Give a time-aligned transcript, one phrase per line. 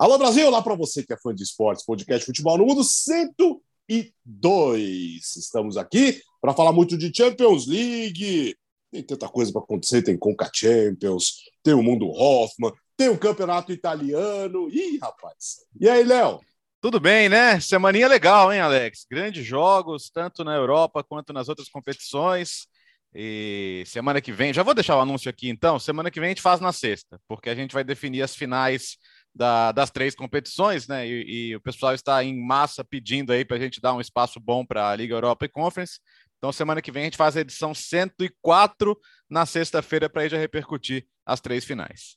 [0.00, 5.36] Alô Brasil, lá para você que é fã de esportes, podcast Futebol no Mundo 102.
[5.36, 8.56] Estamos aqui para falar muito de Champions League.
[8.90, 13.72] Tem tanta coisa para acontecer, tem Conca Champions, tem o Mundo Hoffman, tem o Campeonato
[13.72, 14.70] Italiano.
[14.70, 15.66] Ih, rapaz.
[15.78, 16.40] E aí, Léo?
[16.80, 17.60] Tudo bem, né?
[17.60, 19.04] Semaninha legal, hein, Alex?
[19.06, 22.66] Grandes jogos, tanto na Europa quanto nas outras competições.
[23.14, 25.78] E semana que vem, já vou deixar o anúncio aqui então.
[25.78, 28.96] Semana que vem a gente faz na sexta, porque a gente vai definir as finais
[29.34, 31.06] da, das três competições, né?
[31.06, 34.40] E, e, o pessoal está em massa pedindo aí para a gente dar um espaço
[34.40, 36.00] bom para a Liga Europa e Conference.
[36.38, 41.06] Então, semana que vem a gente faz a edição 104 na sexta-feira para já repercutir
[41.24, 42.16] as três finais.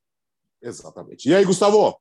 [0.62, 1.30] Exatamente.
[1.30, 2.00] E aí, Gustavo?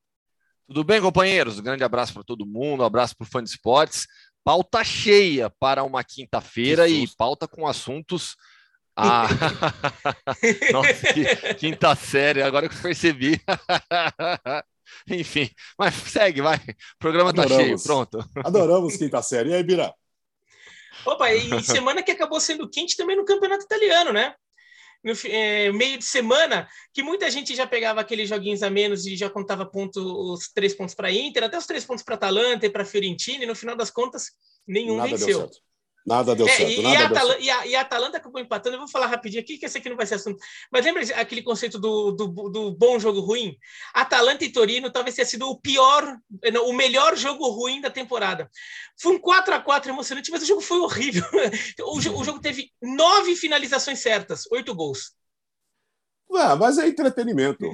[0.68, 1.58] Tudo bem, companheiros?
[1.58, 4.06] Um grande abraço para todo mundo, um abraço para o fã de esportes.
[4.44, 8.36] Pauta cheia para uma quinta-feira e pauta com assuntos.
[8.94, 9.26] Ah,
[10.70, 13.40] Nossa, que, quinta série, agora que eu percebi.
[15.08, 16.56] Enfim, mas segue, vai.
[16.56, 17.56] O programa Adoramos.
[17.56, 18.18] tá cheio, pronto.
[18.44, 19.50] Adoramos quinta série.
[19.50, 19.94] E aí, Bira?
[21.04, 24.34] Opa, e semana que acabou sendo quente também no campeonato italiano, né?
[25.02, 29.16] No é, meio de semana, que muita gente já pegava aqueles joguinhos a menos e
[29.16, 30.00] já contava ponto,
[30.32, 33.46] os três pontos para Inter, até os três pontos para Atalanta e para Fiorentina, e
[33.46, 34.26] no final das contas,
[34.66, 35.50] nenhum Nada venceu.
[36.04, 36.72] Nada deu é, certo.
[36.72, 37.42] E, nada e, a deu certo.
[37.42, 38.76] E, a, e, a Atalanta acabou empatando.
[38.76, 40.38] Eu vou falar rapidinho aqui, que esse aqui não vai ser assunto.
[40.70, 43.56] Mas lembra aquele conceito do, do, do bom jogo ruim?
[43.94, 46.16] Atalanta e Torino talvez tenha sido o pior,
[46.52, 48.50] não, o melhor jogo ruim da temporada.
[49.00, 51.24] Foi um 4 a 4 emocionante, mas o jogo foi horrível.
[51.82, 55.12] O, o jogo teve nove finalizações certas, oito gols.
[56.30, 57.66] É, mas é entretenimento.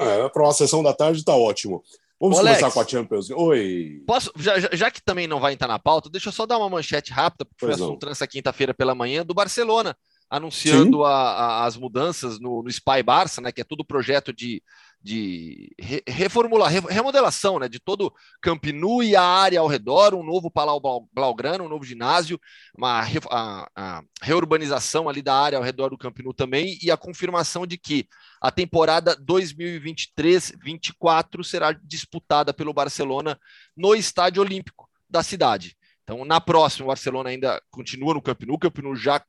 [0.00, 1.82] Ah, Para uma sessão da tarde está ótimo.
[2.20, 3.30] Vamos Alex, começar com a Champions.
[3.30, 4.02] Oi.
[4.06, 6.70] Posso, já, já, que também não vai entrar na pauta, deixa eu só dar uma
[6.70, 9.94] manchete rápida, porque foi assunto nessa quinta-feira pela manhã, do Barcelona,
[10.30, 14.32] anunciando a, a, as mudanças no, no Spy Barça, né, que é todo o projeto
[14.32, 14.62] de
[15.06, 18.12] de re reformular, re remodelação né, de todo
[18.42, 20.80] Camp Nou e a área ao redor, um novo Palau
[21.12, 22.40] Blaugrana, um novo ginásio,
[22.76, 26.90] uma re a, a reurbanização ali da área ao redor do Camp Nou também e
[26.90, 28.08] a confirmação de que
[28.42, 33.38] a temporada 2023-24 será disputada pelo Barcelona
[33.76, 35.76] no Estádio Olímpico da cidade.
[36.02, 39.24] Então, na próxima, o Barcelona ainda continua no Camp Nou, o Camp Nou já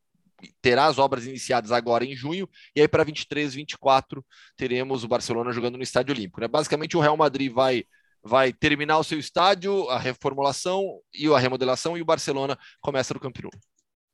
[0.62, 4.24] terá as obras iniciadas agora em junho, e aí para 23, 24
[4.56, 6.42] teremos o Barcelona jogando no Estádio Olímpico.
[6.42, 6.48] Né?
[6.48, 7.84] Basicamente, o Real Madrid vai,
[8.24, 13.20] vai terminar o seu estádio, a reformulação e a remodelação, e o Barcelona começa no
[13.20, 13.52] Camp Nou.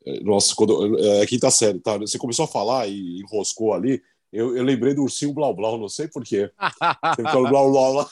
[0.06, 1.98] É, nossa, quando, é, é quinta série, tá?
[1.98, 4.02] Você começou a falar e enroscou ali.
[4.32, 6.50] Eu, eu lembrei do ursinho Blau Blau, não sei porquê.
[7.16, 8.10] Você falou Blau Blau.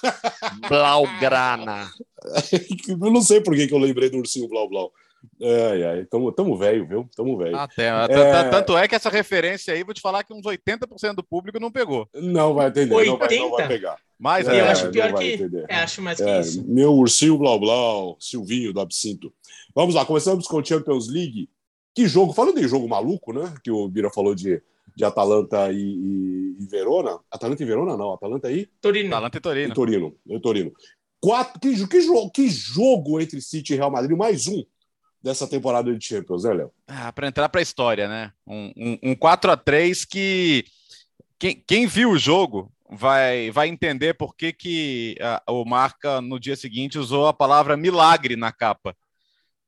[0.69, 1.91] Blaugrana.
[2.87, 4.93] eu não sei por que eu lembrei do ursinho Blau Blau.
[5.41, 7.09] Ai, ai, tamo, tamo velho, viu?
[7.15, 7.55] Tamo velho.
[7.55, 8.49] Até, é...
[8.49, 11.71] Tanto é que essa referência aí, vou te falar que uns 80% do público não
[11.71, 12.07] pegou.
[12.13, 13.11] Não vai entender, 80?
[13.11, 13.97] Não, vai, não vai pegar.
[14.19, 15.39] Mas é, eu acho pior que.
[15.67, 16.63] É, acho mais que é, isso.
[16.67, 19.33] Meu ursinho Blau Blau, Silvinho do Absinto.
[19.75, 21.49] Vamos lá, começamos com o Champions League.
[21.95, 23.51] Que jogo, falando em jogo maluco, né?
[23.63, 24.61] Que o Bira falou de,
[24.95, 27.19] de Atalanta e, e, e Verona.
[27.31, 28.13] Atalanta e Verona, não.
[28.13, 28.67] Atalanta e.
[28.79, 29.09] Torino.
[29.09, 29.71] Atalanta e Torino.
[29.71, 30.15] E Torino.
[30.27, 30.71] E Torino.
[31.19, 34.63] Quatro, que, que, que jogo entre City e Real Madrid, mais um
[35.23, 36.71] dessa temporada de Champions, né, Léo?
[36.87, 38.31] Ah, para entrar para a história, né?
[38.45, 40.65] Um, um, um 4 a 3 que
[41.37, 46.39] quem, quem, viu o jogo vai, vai entender por que, que a, o Marca no
[46.39, 48.95] dia seguinte usou a palavra milagre na capa.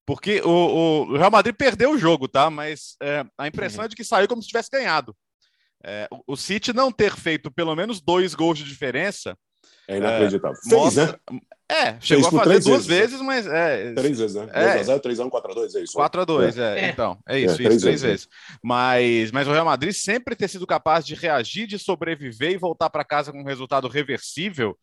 [0.06, 2.50] Porque o, o Real Madrid perdeu o jogo, tá?
[2.50, 5.16] Mas é, a impressão é de que saiu como se tivesse ganhado.
[5.84, 9.38] É, o City não ter feito pelo menos dois gols de diferença
[9.88, 10.58] é inacreditável.
[10.58, 11.20] É, Fez, mostra...
[11.32, 11.40] né?
[11.70, 13.26] É, chegou a fazer duas vezes, né?
[13.26, 13.48] mas.
[13.48, 14.48] É, três vezes, né?
[14.54, 15.98] É, 2x0, 3x1, 4x2, é isso.
[15.98, 16.80] 4x2, é.
[16.80, 16.90] é.
[16.90, 18.28] Então, é isso, é, isso, três, vezes.
[18.62, 22.90] Mas, mas o Real Madrid sempre ter sido capaz de reagir, de sobreviver e voltar
[22.90, 24.78] para casa com um resultado reversível.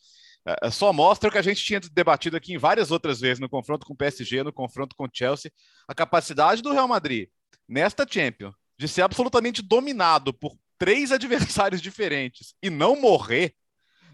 [0.47, 3.39] É, é, só mostra o que a gente tinha debatido aqui em várias outras vezes,
[3.39, 5.53] no confronto com o PSG, no confronto com o Chelsea,
[5.87, 7.29] a capacidade do Real Madrid,
[7.69, 13.55] nesta Champions, de ser absolutamente dominado por três adversários diferentes e não morrer,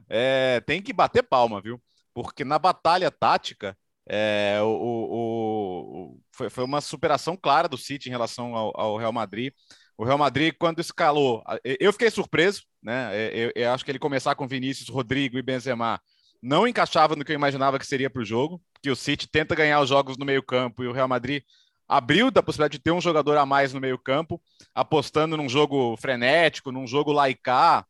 [0.09, 1.81] é, tem que bater palma, viu?
[2.17, 3.77] porque na batalha tática
[4.09, 8.97] é, o, o, o foi, foi, uma superação clara do City em relação ao, ao,
[8.97, 9.53] Real Madrid.
[9.99, 13.11] O Real Madrid, quando escalou, eu fiquei surpreso, né?
[13.35, 16.01] Eu, eu acho que ele começar com Vinícius, Rodrigo e Benzema
[16.43, 19.55] não encaixava no que eu imaginava que seria para o jogo, que o City tenta
[19.55, 21.43] ganhar os jogos no meio-campo e o Real Madrid
[21.87, 24.41] abriu da possibilidade de ter um jogador a mais no meio-campo,
[24.75, 27.85] apostando num jogo frenético, num jogo laicá,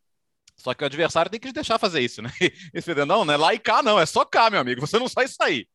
[0.56, 2.30] só que o adversário tem que deixar fazer isso, né?
[2.74, 4.80] E você não, não é lá e cá, não, é só cá, meu amigo.
[4.80, 5.68] Você não vai sair.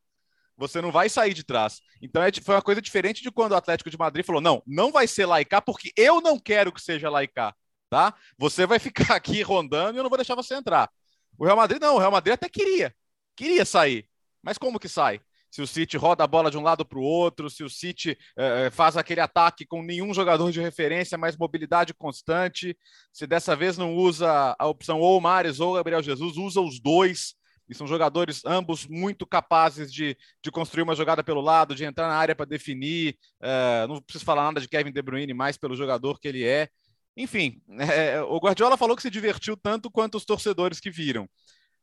[0.58, 1.82] Você não vai sair de trás.
[2.02, 4.92] Então é, foi uma coisa diferente de quando o Atlético de Madrid falou: não, não
[4.92, 7.56] vai ser lá e cá, porque eu não quero que seja lá e cá,
[7.90, 8.14] tá?
[8.38, 10.90] Você vai ficar aqui rondando e eu não vou deixar você entrar.
[11.38, 12.94] O Real Madrid não, o Real Madrid até queria.
[13.36, 14.08] Queria sair,
[14.42, 15.22] mas como que sai?
[15.52, 18.18] Se o City roda a bola de um lado para o outro, se o City
[18.38, 22.76] eh, eh, faz aquele ataque com nenhum jogador de referência, mas mobilidade constante,
[23.12, 26.80] se dessa vez não usa a opção ou o Mares ou Gabriel Jesus, usa os
[26.80, 27.36] dois,
[27.68, 32.08] e são jogadores ambos muito capazes de, de construir uma jogada pelo lado, de entrar
[32.08, 33.18] na área para definir.
[33.42, 36.70] Uh, não preciso falar nada de Kevin De Bruyne mais pelo jogador que ele é.
[37.16, 37.62] Enfim,
[38.28, 41.30] o Guardiola falou que se divertiu tanto quanto os torcedores que viram.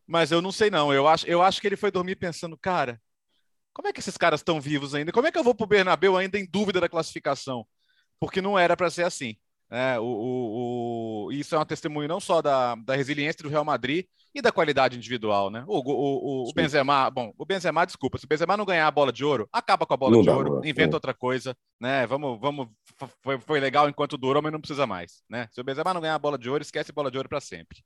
[0.06, 0.92] Mas eu não sei não.
[0.92, 3.00] Eu acho, eu acho que ele foi dormir pensando, cara,
[3.78, 5.12] como é que esses caras estão vivos ainda?
[5.12, 7.64] Como é que eu vou para o Bernabéu ainda em dúvida da classificação?
[8.18, 9.36] Porque não era para ser assim.
[9.70, 13.64] É, o, o, o, isso é um testemunho não só da, da resiliência do Real
[13.64, 14.04] Madrid
[14.38, 15.64] e da qualidade individual, né?
[15.66, 19.12] O, o, o, Benzema, bom, o Benzema, desculpa, se o Benzema não ganhar a bola
[19.12, 22.06] de ouro, acaba com a bola não de dá, ouro, inventa outra coisa, né?
[22.06, 22.68] Vamos, vamos,
[23.22, 25.48] foi, foi legal enquanto durou, mas não precisa mais, né?
[25.52, 27.40] Se o Benzema não ganhar a bola de ouro, esquece a bola de ouro para
[27.40, 27.78] sempre.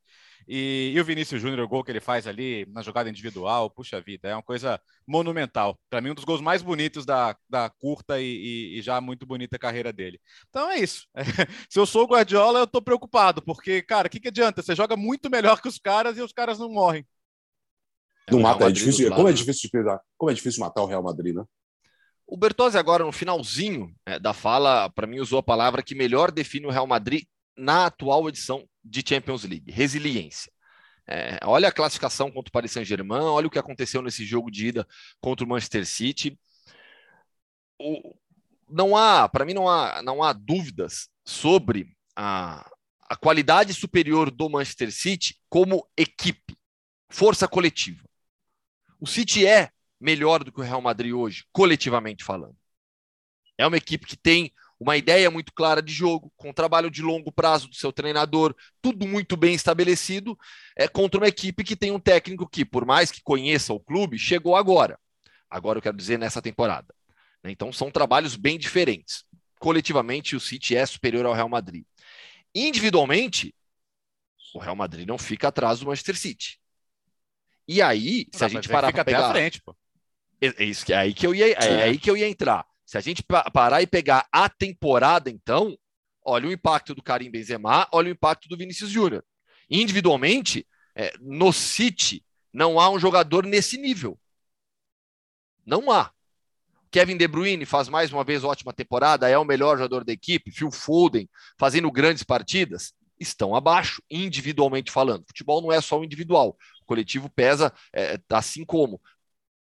[0.48, 4.00] E, e, o Vinícius Júnior, o gol que ele faz ali na jogada individual, puxa
[4.00, 5.78] vida, é uma coisa monumental.
[5.88, 9.26] Para mim, um dos gols mais bonitos da, da curta e, e, e já muito
[9.26, 10.20] bonita carreira dele.
[10.48, 11.06] Então é isso.
[11.70, 14.62] Se eu sou o Guardiola, eu tô preocupado, porque, cara, o que, que adianta?
[14.62, 17.06] Você joga muito melhor que os caras e os caras não morrem.
[18.30, 19.12] Não é mata, é difícil.
[19.14, 21.44] Como é difícil de pegar, como é difícil matar o Real Madrid, né?
[22.26, 26.30] O Bertozzi agora no finalzinho é, da fala, para mim usou a palavra que melhor
[26.30, 27.24] define o Real Madrid
[27.56, 30.50] na atual edição de Champions League: resiliência.
[31.06, 34.68] É, olha a classificação contra o Paris Saint-Germain, olha o que aconteceu nesse jogo de
[34.68, 34.86] ida
[35.20, 36.38] contra o Manchester City.
[37.78, 38.14] O,
[38.68, 42.70] não há, para mim, não há, não há dúvidas sobre a,
[43.12, 46.56] a qualidade superior do Manchester City como equipe,
[47.10, 48.02] força coletiva.
[48.98, 49.68] O City é
[50.00, 52.56] melhor do que o Real Madrid hoje, coletivamente falando.
[53.58, 54.50] É uma equipe que tem
[54.80, 59.06] uma ideia muito clara de jogo, com trabalho de longo prazo do seu treinador, tudo
[59.06, 60.34] muito bem estabelecido,
[60.74, 64.18] é contra uma equipe que tem um técnico que, por mais que conheça o clube,
[64.18, 64.98] chegou agora.
[65.50, 66.94] Agora eu quero dizer nessa temporada.
[67.44, 69.22] Então são trabalhos bem diferentes.
[69.58, 71.84] Coletivamente, o City é superior ao Real Madrid.
[72.54, 73.54] Individualmente,
[74.54, 76.58] o Real Madrid não fica atrás do Manchester City.
[77.66, 79.76] E aí, se a gente parar para pegar, frente, pô.
[80.40, 82.28] É, é isso que é aí que eu ia, é, é aí que eu ia
[82.28, 82.66] entrar.
[82.84, 85.78] Se a gente parar e pegar a temporada, então,
[86.24, 89.24] olha o impacto do Karim Benzema, olha o impacto do Vinícius Júnior.
[89.70, 92.22] Individualmente, é, no City,
[92.52, 94.18] não há um jogador nesse nível.
[95.64, 96.11] Não há.
[96.92, 100.52] Kevin De Bruyne faz mais uma vez ótima temporada, é o melhor jogador da equipe.
[100.52, 101.26] Phil Foden
[101.58, 102.92] fazendo grandes partidas.
[103.18, 105.24] Estão abaixo, individualmente falando.
[105.26, 106.54] Futebol não é só o individual.
[106.82, 109.00] O coletivo pesa, é, assim como.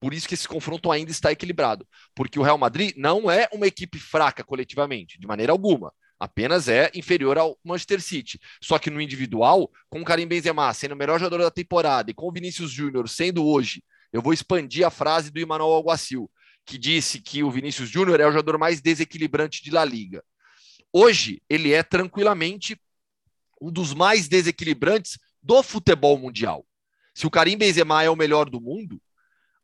[0.01, 1.87] Por isso que esse confronto ainda está equilibrado.
[2.13, 5.93] Porque o Real Madrid não é uma equipe fraca coletivamente, de maneira alguma.
[6.19, 8.37] Apenas é inferior ao Manchester City.
[8.61, 12.13] Só que no individual, com o Karim Benzema sendo o melhor jogador da temporada e
[12.13, 13.81] com o Vinícius Júnior sendo hoje,
[14.11, 16.29] eu vou expandir a frase do Emmanuel Alguacil,
[16.65, 20.23] que disse que o Vinícius Júnior é o jogador mais desequilibrante de La Liga.
[20.91, 22.79] Hoje, ele é tranquilamente
[23.61, 26.65] um dos mais desequilibrantes do futebol mundial.
[27.13, 29.01] Se o Karim Benzema é o melhor do mundo,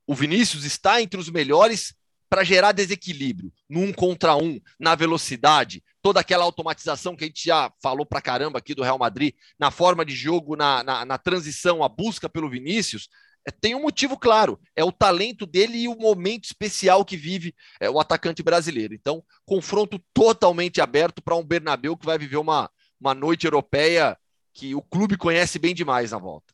[0.05, 1.93] o Vinícius está entre os melhores
[2.29, 7.43] para gerar desequilíbrio no um contra um, na velocidade, toda aquela automatização que a gente
[7.43, 11.17] já falou para caramba aqui do Real Madrid, na forma de jogo, na, na, na
[11.17, 13.09] transição, a busca pelo Vinícius,
[13.51, 17.89] tem um motivo claro, é o talento dele e o momento especial que vive é,
[17.89, 18.93] o atacante brasileiro.
[18.93, 24.17] Então, confronto totalmente aberto para um Bernabéu que vai viver uma, uma noite europeia
[24.53, 26.53] que o clube conhece bem demais na volta.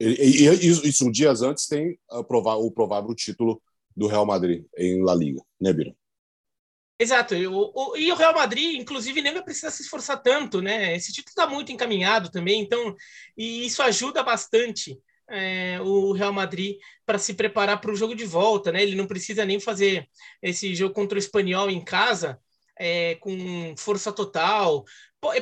[0.00, 2.24] E, e isso, dias antes tem o
[2.70, 3.62] provável título
[3.96, 5.94] do Real Madrid em La Liga, né, Bira?
[6.98, 7.34] Exato.
[7.34, 10.94] E o, e o Real Madrid, inclusive, nem vai precisar se esforçar tanto, né?
[10.94, 12.94] Esse título está muito encaminhado também, então,
[13.36, 18.24] e isso ajuda bastante é, o Real Madrid para se preparar para o jogo de
[18.24, 18.82] volta, né?
[18.82, 20.08] Ele não precisa nem fazer
[20.42, 22.38] esse jogo contra o Espanhol em casa
[22.78, 24.84] é, com força total.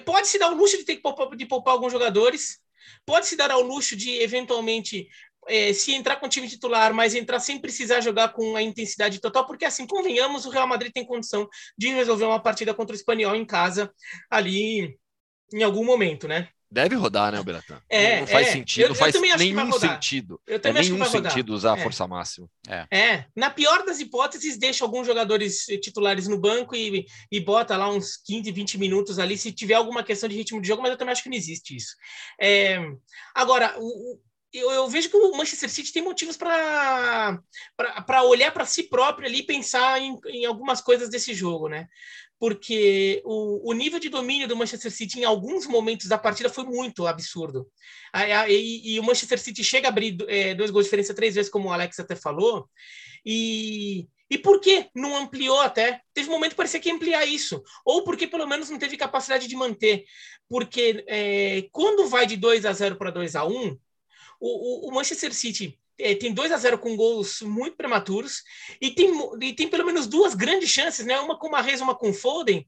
[0.05, 2.59] Pode se dar o luxo de ter que poupar, de poupar alguns jogadores,
[3.05, 5.09] pode se dar ao luxo de eventualmente
[5.49, 9.21] é, se entrar com o time titular, mas entrar sem precisar jogar com a intensidade
[9.21, 12.97] total, porque assim, convenhamos, o Real Madrid tem condição de resolver uma partida contra o
[12.97, 13.93] Espanhol em casa
[14.31, 14.97] ali
[15.53, 16.49] em algum momento, né?
[16.73, 17.79] Deve rodar, né, o Beratan?
[17.87, 18.52] É, não faz é.
[18.52, 20.41] sentido, eu, não faz nenhum sentido.
[20.47, 21.83] Eu também é nenhum sentido usar a é.
[21.83, 22.49] força máxima.
[22.67, 22.87] É.
[22.91, 23.26] é.
[23.37, 28.17] na pior das hipóteses, deixa alguns jogadores titulares no banco e, e bota lá uns
[28.17, 31.12] 15, 20 minutos ali, se tiver alguma questão de ritmo de jogo, mas eu também
[31.12, 31.95] acho que não existe isso.
[32.41, 32.79] É,
[33.35, 34.19] agora, o,
[34.53, 37.43] eu, eu, vejo que o Manchester City tem motivos para
[38.25, 41.89] olhar para si próprio ali e pensar em, em, algumas coisas desse jogo, né?
[42.39, 46.65] Porque o, o, nível de domínio do Manchester City em alguns momentos da partida foi
[46.65, 47.69] muito absurdo.
[48.49, 51.51] E, e o Manchester City chega a abrir é, dois gols de diferença três vezes,
[51.51, 52.69] como o Alex até falou,
[53.25, 56.01] e, e por que não ampliou até?
[56.13, 57.63] Teve um momento que parecia que ia ampliar isso.
[57.85, 60.05] Ou porque pelo menos não teve capacidade de manter.
[60.49, 63.79] Porque é, quando vai de 2 a 0 para 2 a 1
[64.43, 68.43] o, o Manchester City é, tem 2 a 0 com gols muito prematuros
[68.81, 71.19] e tem, e tem pelo menos duas grandes chances, né?
[71.21, 72.67] Uma com uma Marrez, uma com Foden,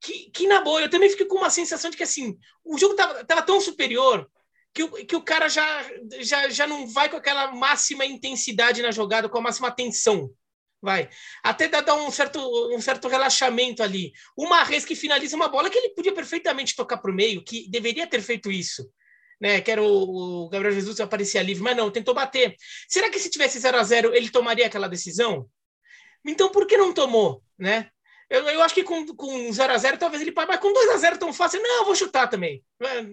[0.00, 2.94] que, que na boa, eu também fiquei com uma sensação de que assim, o jogo
[2.94, 4.28] tava, tava tão superior
[4.74, 8.90] que o, que o cara já, já, já não vai com aquela máxima intensidade na
[8.90, 10.30] jogada, com a máxima tensão.
[10.80, 11.08] Vai.
[11.42, 12.38] Até dar um certo,
[12.72, 14.12] um certo relaxamento ali.
[14.36, 17.68] Uma Marrez que finaliza uma bola que ele podia perfeitamente tocar para o meio, que
[17.68, 18.88] deveria ter feito isso
[19.40, 19.60] né?
[19.60, 22.56] Que era o, o Gabriel Jesus aparecia livre, mas não, tentou bater.
[22.88, 25.48] Será que se tivesse 0 a 0 ele tomaria aquela decisão?
[26.24, 27.90] Então por que não tomou, né?
[28.30, 30.90] Eu, eu acho que com, com 0 a 0 talvez ele pare, mas com 2
[30.90, 32.62] a 0 tão fácil, não, eu vou chutar também.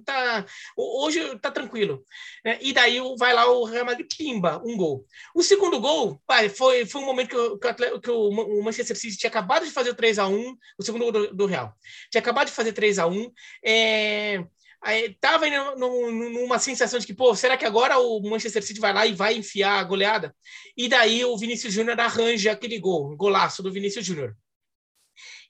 [0.04, 2.04] Tá, hoje tá tranquilo.
[2.44, 2.60] Né?
[2.62, 5.06] E daí vai lá o Real Madrid, pimba, um gol.
[5.34, 9.30] O segundo gol pai, foi, foi um momento que, o, que o, Manchester City tinha
[9.30, 11.74] acabado de fazer o 3 a 1 o segundo gol do, do Real.
[12.12, 13.32] Tinha acabado de fazer 3 a 1
[13.64, 14.44] é,
[14.88, 19.14] estava numa sensação de que, pô, será que agora o Manchester City vai lá e
[19.14, 20.36] vai enfiar a goleada?
[20.78, 24.36] E daí o Vinícius Júnior arranja aquele gol, golaço do Vinícius Júnior.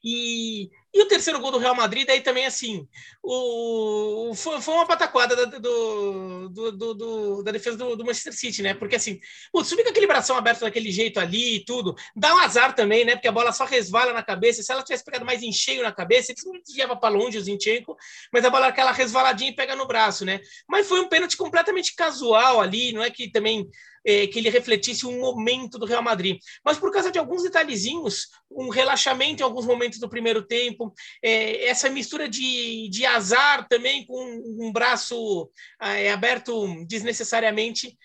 [0.03, 2.87] E, e o terceiro gol do Real Madrid, daí também, assim,
[3.21, 8.61] o, foi, foi uma pataquada da, do, do, do, da defesa do, do, Manchester City,
[8.61, 8.73] né?
[8.73, 9.19] Porque, assim,
[9.51, 13.13] putz, com aquele bração aberto daquele jeito ali e tudo, dá um azar também, né?
[13.13, 14.63] Porque a bola só resvala na cabeça.
[14.63, 17.41] Se ela tivesse pegado mais em cheio na cabeça, ele não desviava para longe o
[17.41, 17.97] Zinchenko,
[18.31, 20.39] mas a bola aquela resvaladinha e pega no braço, né?
[20.65, 23.69] Mas foi um pênalti completamente casual ali, não é que também
[24.05, 26.39] é, que ele refletisse um momento do Real Madrid.
[26.63, 30.93] Mas por causa de alguns detalhezinhos, um relaxamento em alguns momentos do primeiro tempo,
[31.23, 34.23] é, essa mistura de, de azar também com
[34.59, 35.49] um braço
[35.81, 37.97] é, aberto desnecessariamente,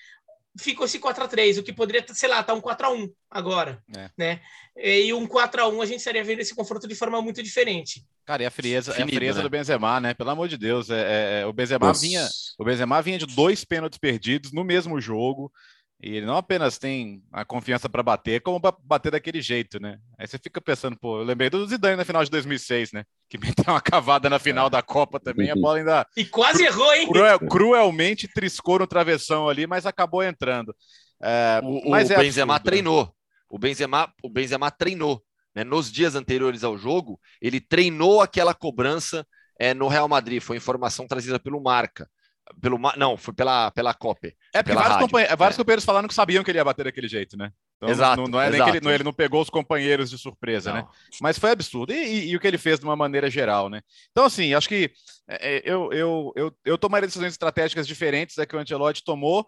[0.59, 2.90] ficou esse 4 a 3 o que poderia, sei lá, estar tá um 4 a
[2.90, 4.11] 1 agora, é.
[4.16, 4.40] né?
[4.76, 8.04] E um 4 a 1 a gente estaria vendo esse confronto de forma muito diferente.
[8.25, 9.42] Cara, e a frieza, Finido, a frieza né?
[9.42, 10.14] do Benzema, né?
[10.14, 12.00] Pelo amor de Deus, é, é, é o Benzema Nossa.
[12.00, 12.28] vinha,
[12.59, 15.52] o Benzema vinha de dois pênaltis perdidos no mesmo jogo.
[16.02, 19.99] E ele não apenas tem a confiança para bater, como para bater daquele jeito, né?
[20.19, 23.04] Aí você fica pensando, pô, eu lembrei do Zidane na final de 2006, né?
[23.28, 24.71] Que meteu uma cavada na final é.
[24.71, 26.07] da Copa também, a bola ainda...
[26.16, 27.07] E quase errou, hein?
[27.07, 30.75] Cruel, cruelmente triscou no travessão ali, mas acabou entrando.
[31.23, 32.71] É, o, mas o é Benzema absurdo, né?
[32.71, 33.04] treinou.
[33.04, 33.12] Né?
[33.50, 35.23] O Benzema, o Benzema treinou.
[35.54, 35.64] Né?
[35.64, 39.26] Nos dias anteriores ao jogo, ele treinou aquela cobrança
[39.59, 40.40] é, no Real Madrid.
[40.40, 42.09] Foi informação trazida pelo Marca.
[42.61, 44.37] Pelo, não, foi pela, pela COPE.
[44.54, 45.59] É, porque vários, companhe vários é.
[45.59, 47.52] companheiros falaram que sabiam que ele ia bater daquele jeito, né?
[47.76, 48.23] Então, exato.
[48.23, 48.62] Não, não é exato.
[48.62, 50.80] nem que ele não, ele não pegou os companheiros de surpresa, né?
[50.80, 50.87] não.
[50.87, 50.92] né?
[51.21, 51.92] Mas foi absurdo.
[51.92, 53.80] E, e, e, o que ele fez de uma maneira geral, né?
[54.11, 54.90] Então, assim, acho que
[55.28, 59.47] é, é eu, eu, eu, eu tomaria decisões estratégicas diferentes da que o Ancelotti tomou,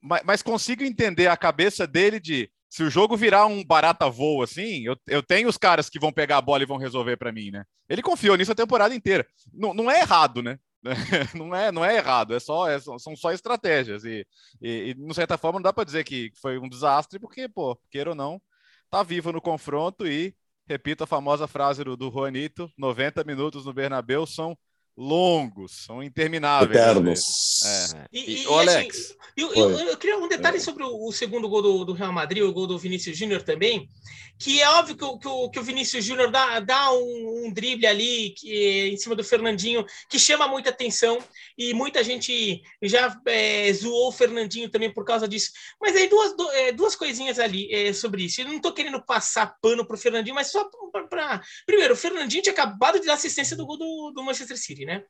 [0.00, 4.42] mas, mas consigo entender a cabeça dele de se o jogo virar um barata voo
[4.42, 7.32] assim, eu, eu tenho os caras que vão pegar a bola e vão resolver para
[7.32, 7.64] mim, né?
[7.88, 9.26] Ele confiou nisso a temporada inteira.
[9.52, 10.58] Não, não é errado, né?
[11.34, 14.04] não é, não é errado, é só, é, são só estratégias.
[14.04, 14.26] E,
[14.60, 17.76] e, e, de certa forma, não dá para dizer que foi um desastre, porque, pô,
[17.90, 18.40] queira ou não,
[18.90, 20.34] tá vivo no confronto e,
[20.66, 24.56] repito a famosa frase do, do Juanito: 90 minutos no Bernabeu são
[24.98, 26.70] longos, são intermináveis.
[26.76, 27.62] Eternos.
[27.64, 28.06] É.
[28.12, 28.98] E, e, e, Alex.
[28.98, 32.12] Assim, eu, eu, eu, queria um detalhe sobre o, o segundo gol do, do, Real
[32.12, 33.88] Madrid, o gol do Vinícius Júnior também,
[34.36, 37.52] que é óbvio que, o, que o, que o Vinícius Júnior dá, dá um, um,
[37.52, 41.18] drible ali que, em cima do Fernandinho, que chama muita atenção,
[41.56, 45.52] e muita gente já é, zoou o Fernandinho também por causa disso.
[45.80, 48.40] Mas aí duas, é, duas coisinhas ali é, sobre isso.
[48.40, 50.68] Eu não estou querendo passar pano para o Fernandinho, mas só
[51.08, 51.40] para.
[51.64, 55.04] Primeiro, o Fernandinho tinha acabado de dar assistência do gol do, do Manchester City, né?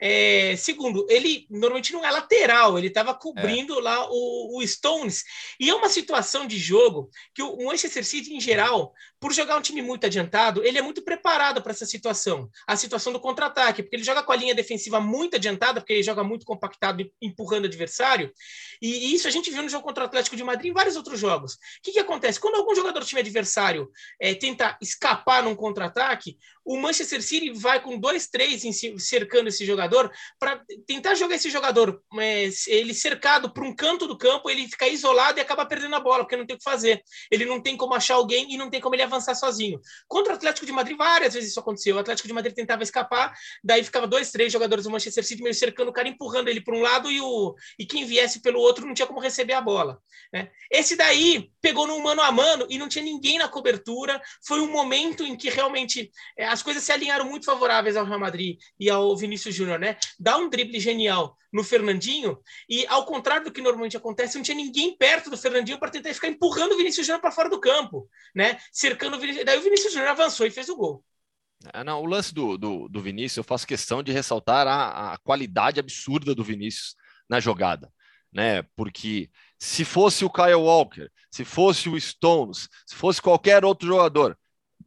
[0.00, 3.82] É, segundo, ele normalmente não é lateral, ele estava cobrindo é.
[3.82, 5.22] lá o, o, Stones.
[5.58, 9.62] E é uma situação de jogo que o Manchester City, em geral, por jogar um
[9.62, 13.94] time muito adiantado, ele é muito preparado para essa situação, a situação do contra-ataque, porque
[13.94, 17.68] ele joga com a linha defensiva muito adiantada, porque ele joga muito compactado, empurrando o
[17.68, 18.32] adversário.
[18.82, 20.96] E, isso a gente viu no jogo contra o Atlético de Madrid e em vários
[20.96, 21.54] outros jogos.
[21.54, 22.40] O que, que acontece?
[22.40, 23.88] Quando algum jogador do time adversário
[24.20, 28.64] é, tenta escapar num contra-ataque, o Manchester City vai com dois, três
[29.20, 32.00] cercando esse jogador para tentar jogar esse jogador,
[32.68, 36.24] ele cercado por um canto do campo, ele fica isolado e acaba perdendo a bola,
[36.24, 37.02] porque não tem o que fazer.
[37.30, 39.80] Ele não tem como achar alguém e não tem como ele avançar sozinho.
[40.06, 41.96] Contra o Atlético de Madrid, várias vezes isso aconteceu.
[41.96, 45.54] O Atlético de Madrid tentava escapar, daí ficava dois, três jogadores do Manchester City meio
[45.54, 48.60] cercando cercando o cara, empurrando ele para um lado e, o, e quem viesse pelo
[48.60, 49.98] outro não tinha como receber a bola.
[50.32, 50.50] Né?
[50.70, 54.20] Esse daí pegou no mano a mano e não tinha ninguém na cobertura.
[54.46, 58.20] Foi um momento em que realmente é, as coisas se alinharam muito favoráveis ao Real
[58.20, 59.96] Madrid e ao Vinícius Júnior, né?
[60.18, 62.38] Dá um drible genial no Fernandinho
[62.68, 66.12] e, ao contrário do que normalmente acontece, não tinha ninguém perto do Fernandinho para tentar
[66.14, 68.58] ficar empurrando o Vinícius Júnior para fora do campo, né?
[68.72, 69.44] Cercando o Vinícius.
[69.44, 71.04] Daí o Vinícius Júnior avançou e fez o gol.
[71.74, 75.18] É, não, o lance do, do, do, Vinícius, eu faço questão de ressaltar a, a
[75.18, 76.94] qualidade absurda do Vinícius
[77.28, 77.92] na jogada,
[78.32, 78.62] né?
[78.74, 84.38] Porque se fosse o Kyle Walker, se fosse o Stones, se fosse qualquer outro jogador,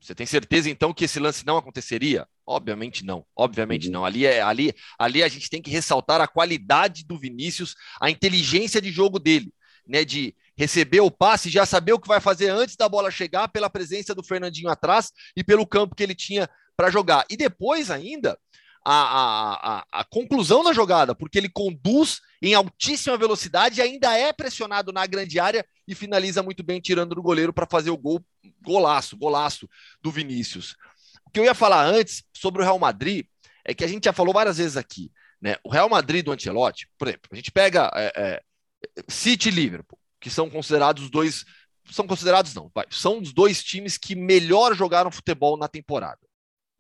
[0.02, 2.28] você tem certeza então que esse lance não aconteceria?
[2.46, 3.94] Obviamente não, obviamente uhum.
[3.94, 4.06] não.
[4.06, 8.82] Ali, é, ali, ali a gente tem que ressaltar a qualidade do Vinícius, a inteligência
[8.82, 9.54] de jogo dele,
[9.88, 10.04] né?
[10.04, 13.70] De receber o passe, já saber o que vai fazer antes da bola chegar, pela
[13.70, 17.26] presença do Fernandinho atrás e pelo campo que ele tinha para jogar.
[17.30, 18.38] E depois ainda
[18.86, 24.34] a, a, a, a, conclusão da jogada, porque ele conduz em altíssima velocidade ainda é
[24.34, 28.22] pressionado na grande área e finaliza muito bem, tirando do goleiro para fazer o gol,
[28.62, 29.70] golaço, golaço
[30.02, 30.76] do Vinícius.
[31.34, 33.26] O que eu ia falar antes sobre o Real Madrid
[33.66, 35.12] é que a gente já falou várias vezes aqui,
[35.42, 35.56] né?
[35.64, 38.44] O Real Madrid do Ancelotti, por exemplo, a gente pega é, é,
[39.08, 41.44] City e Liverpool, que são considerados os dois,
[41.90, 46.20] são considerados não, vai, são os dois times que melhor jogaram futebol na temporada.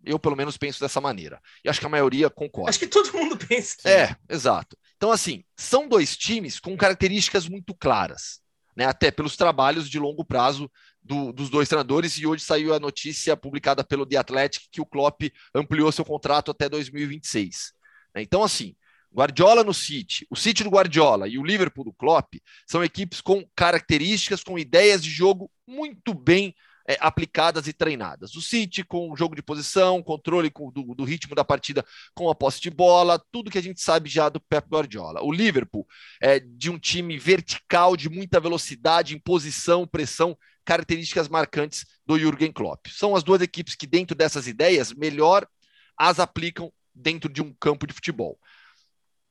[0.05, 1.41] Eu, pelo menos, penso dessa maneira.
[1.65, 2.69] E acho que a maioria concorda.
[2.69, 3.77] Acho que todo mundo pensa.
[3.89, 4.77] É, exato.
[4.97, 8.39] Então, assim, são dois times com características muito claras,
[8.75, 8.85] né?
[8.85, 10.69] Até pelos trabalhos de longo prazo
[11.01, 12.17] do, dos dois treinadores.
[12.17, 16.51] E hoje saiu a notícia publicada pelo The Athletic que o Klopp ampliou seu contrato
[16.51, 17.73] até 2026.
[18.15, 18.21] Né?
[18.21, 18.75] Então, assim,
[19.13, 22.33] Guardiola no City, o City do Guardiola e o Liverpool do Klopp
[22.65, 26.55] são equipes com características, com ideias de jogo muito bem
[26.87, 28.35] é, aplicadas e treinadas.
[28.35, 32.35] O City com jogo de posição, controle com, do, do, ritmo da partida com a
[32.35, 35.21] posse de bola, tudo que a gente sabe já do Pep Guardiola.
[35.23, 35.87] O Liverpool
[36.21, 42.87] é de um time vertical, de muita velocidade, imposição, pressão, características marcantes do Jürgen Klopp.
[42.89, 45.47] São as duas equipes que, dentro dessas ideias, melhor
[45.97, 48.39] as aplicam dentro de um campo de futebol.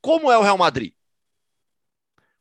[0.01, 0.93] Como é o Real Madrid?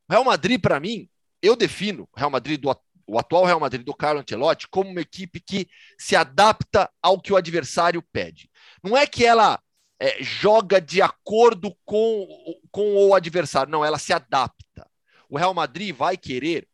[0.08, 1.10] O Real Madrid, para mim,
[1.42, 2.70] eu defino o Real Madrid do,
[3.12, 7.34] o atual Real Madrid do Carlo Ancelotti como uma equipe que se adapta ao que
[7.34, 8.50] o adversário pede.
[8.82, 9.62] Não é que ela
[10.00, 12.26] é, joga de acordo com,
[12.72, 14.90] com o adversário, não, ela se adapta.
[15.28, 16.66] O Real Madrid vai querer,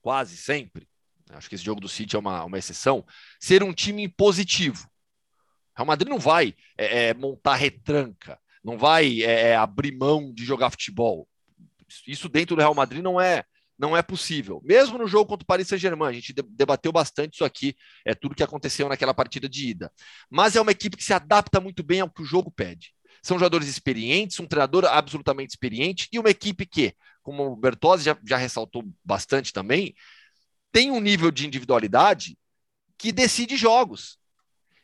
[0.00, 0.88] quase sempre,
[1.30, 3.06] acho que esse jogo do City é uma, uma exceção,
[3.38, 4.90] ser um time positivo.
[5.74, 10.34] O Real Madrid não vai é, é, montar retranca, não vai é, é, abrir mão
[10.34, 11.28] de jogar futebol.
[12.04, 13.44] Isso dentro do Real Madrid não é
[13.82, 14.62] não é possível.
[14.64, 18.32] Mesmo no jogo contra o Paris Saint-Germain, a gente debateu bastante isso aqui, é tudo
[18.32, 19.92] que aconteceu naquela partida de ida.
[20.30, 22.94] Mas é uma equipe que se adapta muito bem ao que o jogo pede.
[23.20, 28.16] São jogadores experientes, um treinador absolutamente experiente e uma equipe que, como o Bertozzi já,
[28.24, 29.92] já ressaltou bastante também,
[30.70, 32.38] tem um nível de individualidade
[32.96, 34.16] que decide jogos.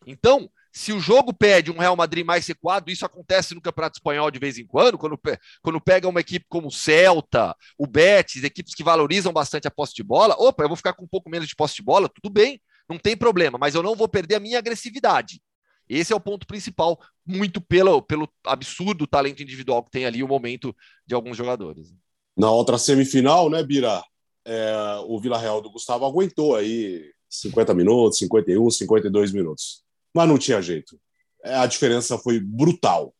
[0.08, 4.30] Então, se o jogo pede um Real Madrid mais recuado, isso acontece no Campeonato Espanhol
[4.30, 5.18] de vez em quando, quando,
[5.60, 9.92] quando pega uma equipe como o Celta, o Betis, equipes que valorizam bastante a posse
[9.92, 12.32] de bola, opa, eu vou ficar com um pouco menos de posse de bola, tudo
[12.32, 15.42] bem, não tem problema, mas eu não vou perder a minha agressividade.
[15.88, 20.28] Esse é o ponto principal, muito pelo, pelo absurdo talento individual que tem ali o
[20.28, 20.72] momento
[21.04, 21.92] de alguns jogadores.
[22.36, 24.00] Na outra semifinal, né, Bira?
[24.44, 29.88] É, o Vila Real do Gustavo aguentou aí 50 minutos, 51, 52 minutos
[30.18, 31.00] mas não tinha jeito.
[31.44, 33.14] É, a diferença foi brutal.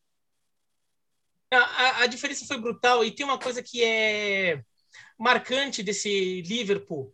[1.53, 4.61] A, a, a, diferença foi brutal e tem uma coisa que é
[5.17, 7.13] marcante desse Liverpool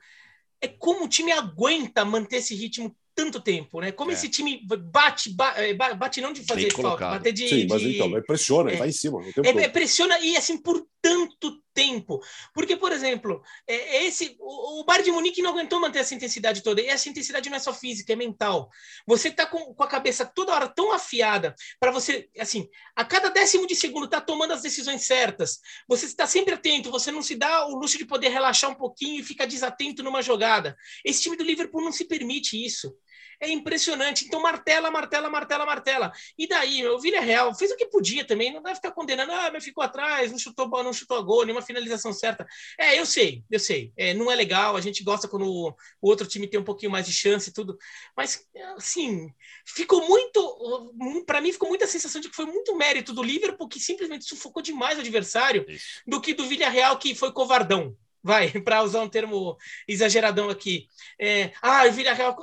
[0.58, 3.92] é como o time aguenta manter esse ritmo tanto tempo, né?
[3.92, 4.14] Como é.
[4.14, 7.46] esse time bate, bate, é, bate não de fazer falta, bater de.
[7.46, 7.94] Sim, mas de...
[7.94, 9.20] então, pressiona, é, vai em cima.
[9.44, 12.18] É, pressiona e assim por tanto tempo.
[12.54, 16.80] Porque, por exemplo, é, esse, o, o de Munique não aguentou manter essa intensidade toda.
[16.80, 18.70] E essa intensidade não é só física, é mental.
[19.06, 23.28] Você tá com, com a cabeça toda hora tão afiada para você, assim, a cada
[23.28, 25.60] décimo de segundo tá tomando as decisões certas.
[25.86, 29.20] Você está sempre atento, você não se dá o luxo de poder relaxar um pouquinho
[29.20, 30.74] e ficar desatento numa jogada.
[31.04, 32.96] Esse time do Liverpool não se permite isso.
[33.40, 34.24] É impressionante.
[34.24, 36.12] Então, martela, martela, martela, martela.
[36.38, 38.52] E daí, o Villarreal fez o que podia também.
[38.52, 41.62] Não vai ficar condenando, ah, mas ficou atrás, não chutou não chutou a gol, nenhuma
[41.62, 42.46] finalização certa.
[42.78, 43.92] É, eu sei, eu sei.
[43.96, 44.76] É, não é legal.
[44.76, 45.68] A gente gosta quando o,
[46.00, 47.76] o outro time tem um pouquinho mais de chance e tudo.
[48.16, 49.32] Mas, assim,
[49.64, 50.92] ficou muito.
[51.26, 54.62] Para mim, ficou muita sensação de que foi muito mérito do Liverpool, que simplesmente sufocou
[54.62, 56.02] demais o adversário, Isso.
[56.06, 60.88] do que do Villarreal, que foi covardão vai, para usar um termo exageradão aqui.
[61.20, 62.34] É, ah, o Villarreal.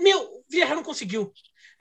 [0.00, 1.32] Meu, Villarreal não conseguiu.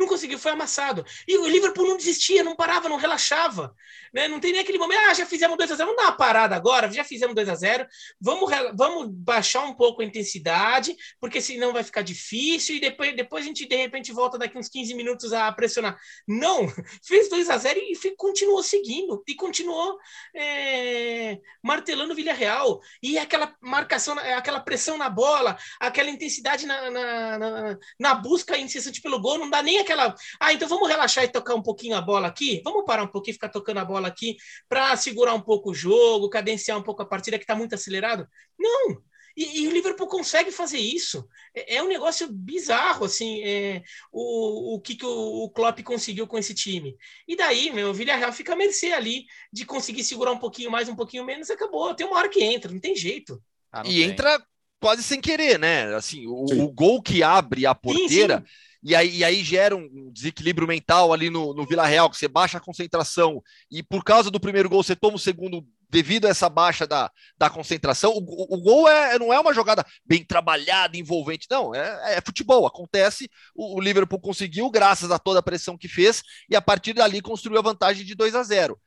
[0.02, 1.06] Não conseguiu, foi amassado.
[1.28, 3.76] E o Liverpool não desistia, não parava, não relaxava.
[4.12, 4.28] Né?
[4.28, 6.56] Não tem nem aquele momento, ah, já fizemos 2 a 0 vamos dar uma parada
[6.56, 7.88] agora, já fizemos 2 a 0
[8.20, 13.44] vamos, vamos baixar um pouco a intensidade, porque senão vai ficar difícil, e depois, depois
[13.44, 15.98] a gente, de repente, volta daqui uns 15 minutos a pressionar.
[16.28, 16.68] Não,
[17.06, 19.98] fez 2 a 0 e continuou seguindo, e continuou
[20.36, 22.82] é, martelando o Villarreal.
[23.04, 29.00] E aquela marcação, aquela pressão na bola, aquela intensidade na, na, na, na busca incessante
[29.00, 29.90] pelo gol, não dá nem aquela.
[30.39, 32.62] Ah, então vamos relaxar e tocar um pouquinho a bola aqui?
[32.63, 36.30] Vamos parar um pouquinho, ficar tocando a bola aqui para segurar um pouco o jogo,
[36.30, 38.27] cadenciar um pouco a partida que está muito acelerado?
[38.58, 39.01] Não!
[39.36, 41.27] E, e, o Liverpool consegue fazer isso.
[41.56, 46.27] É, é um negócio bizarro, assim, é, o, o que, que o, o, Klopp conseguiu
[46.27, 46.95] com esse time.
[47.27, 50.89] E daí, meu, o Villarreal fica a mercê ali de conseguir segurar um pouquinho mais,
[50.89, 51.93] um pouquinho menos, acabou.
[51.95, 53.41] Tem uma hora que entra, não tem jeito.
[53.71, 54.04] Ah, não e tem.
[54.04, 54.41] entra
[54.80, 55.93] quase sem querer, né?
[55.95, 58.39] Assim, o, o, gol que abre a porteira.
[58.39, 58.70] Sim, sim.
[58.84, 62.28] E aí, e aí gera um desequilíbrio mental ali no, no Vila Real, que você
[62.28, 66.30] baixa a concentração, e por causa do primeiro gol, você toma o segundo devido a
[66.30, 68.12] essa baixa da, da concentração.
[68.13, 72.65] O, o, gol é, não é uma jogada bem trabalhada, envolvente, não, é, é futebol,
[72.65, 73.30] acontece.
[73.54, 77.22] O, o, Liverpool conseguiu, graças a toda a pressão que fez, e a partir dali
[77.22, 78.80] construiu a vantagem de 2 a 0.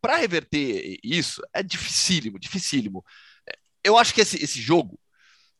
[0.00, 3.04] Para reverter isso, é dificílimo, dificílimo.
[3.84, 4.98] Eu acho que esse, esse jogo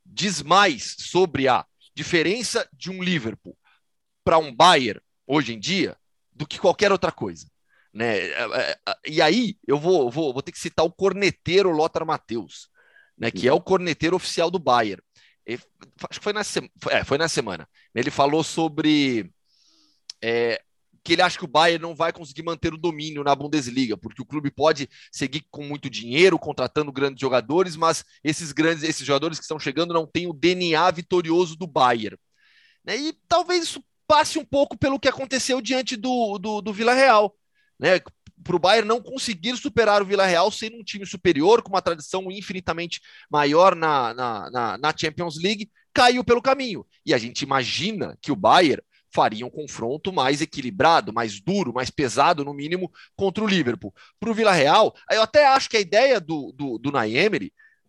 [0.06, 3.56] diz mais sobre a diferença de um Liverpool
[4.24, 5.96] para um Bayern hoje em dia
[6.32, 7.46] do que qualquer outra coisa.
[7.92, 8.14] Né?
[9.06, 12.68] E aí eu vou, vou, vou ter que citar o corneteiro Lothar Matheus,
[13.16, 13.30] né?
[13.30, 15.02] que é o corneteiro oficial do Bayern.
[15.44, 15.62] Ele,
[16.08, 16.42] acho que foi na,
[16.90, 17.68] é, foi na semana.
[17.94, 19.30] Ele falou sobre
[20.22, 20.62] é,
[21.04, 24.22] que ele acha que o Bayern não vai conseguir manter o domínio na Bundesliga, porque
[24.22, 29.38] o clube pode seguir com muito dinheiro, contratando grandes jogadores, mas esses grandes, esses jogadores
[29.38, 32.16] que estão chegando não têm o DNA vitorioso do Bayern.
[32.84, 32.96] Né?
[32.96, 37.34] E talvez isso passe um pouco pelo que aconteceu diante do, do, do Vila Real.
[37.80, 37.98] Né?
[38.44, 41.80] Para o Bayern não conseguir superar o Vila Real sendo um time superior, com uma
[41.80, 46.84] tradição infinitamente maior na, na, na, na Champions League, caiu pelo caminho.
[47.06, 51.88] E a gente imagina que o Bayern faria um confronto mais equilibrado, mais duro, mais
[51.88, 53.94] pesado, no mínimo, contra o Liverpool.
[54.20, 56.92] Para o Vila Real, eu até acho que a ideia do, do, do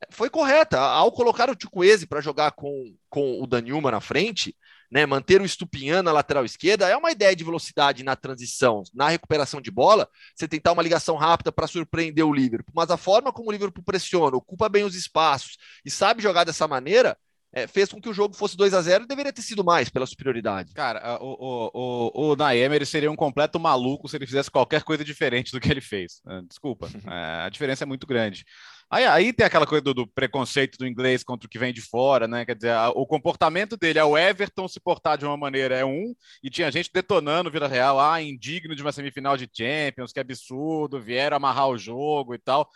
[0.10, 0.80] foi correta.
[0.80, 4.56] Ao colocar o Chukwueze para jogar com, com o Danilma na frente,
[4.94, 9.10] né, manter o Estupinhan na lateral esquerda é uma ideia de velocidade na transição, na
[9.10, 12.72] recuperação de bola, você tentar uma ligação rápida para surpreender o Liverpool.
[12.76, 16.68] Mas a forma como o Liverpool pressiona, ocupa bem os espaços e sabe jogar dessa
[16.68, 17.18] maneira,
[17.52, 19.90] é, fez com que o jogo fosse 2 a 0 e deveria ter sido mais
[19.90, 20.74] pela superioridade.
[20.76, 25.04] Cara, o, o, o, o Naemer seria um completo maluco se ele fizesse qualquer coisa
[25.04, 26.22] diferente do que ele fez.
[26.48, 28.46] Desculpa, é, a diferença é muito grande.
[28.94, 31.82] Aí, aí tem aquela coisa do, do, preconceito do inglês contra o que vem de
[31.82, 32.46] fora, né?
[32.46, 35.84] Quer dizer, a, o comportamento dele é o Everton se portar de uma maneira é
[35.84, 40.20] um, e tinha gente detonando Vila Real, ah, indigno de uma semifinal de Champions, que
[40.20, 42.70] absurdo, vieram amarrar o jogo e tal,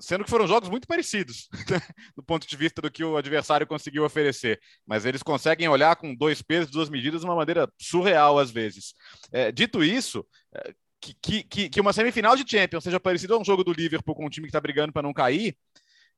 [0.00, 1.80] sendo que foram jogos muito parecidos, né?
[2.16, 4.60] do ponto de vista do que o adversário conseguiu oferecer.
[4.86, 8.94] Mas eles conseguem olhar com dois pesos, duas medidas, de uma maneira surreal às vezes.
[9.32, 10.72] É, dito isso, é,
[11.12, 14.24] que, que, que uma semifinal de Champions seja parecida a um jogo do Liverpool com
[14.26, 15.56] um time que está brigando para não cair,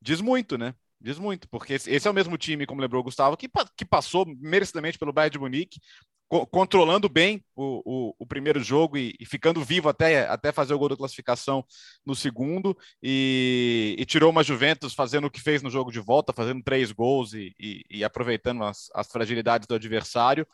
[0.01, 0.75] diz muito, né?
[1.01, 4.25] Diz muito, porque esse é o mesmo time, como lembrou o Gustavo, que, que passou
[4.41, 5.79] merecidamente pelo Bayern de Munique,
[6.29, 10.75] co controlando bem o, o, o primeiro jogo e, e, ficando vivo até, até fazer
[10.75, 11.65] o gol da classificação
[12.05, 16.33] no segundo, e, e, tirou uma Juventus fazendo o que fez no jogo de volta,
[16.33, 17.55] fazendo três gols e,
[17.91, 20.47] e aproveitando as, as fragilidades do adversário.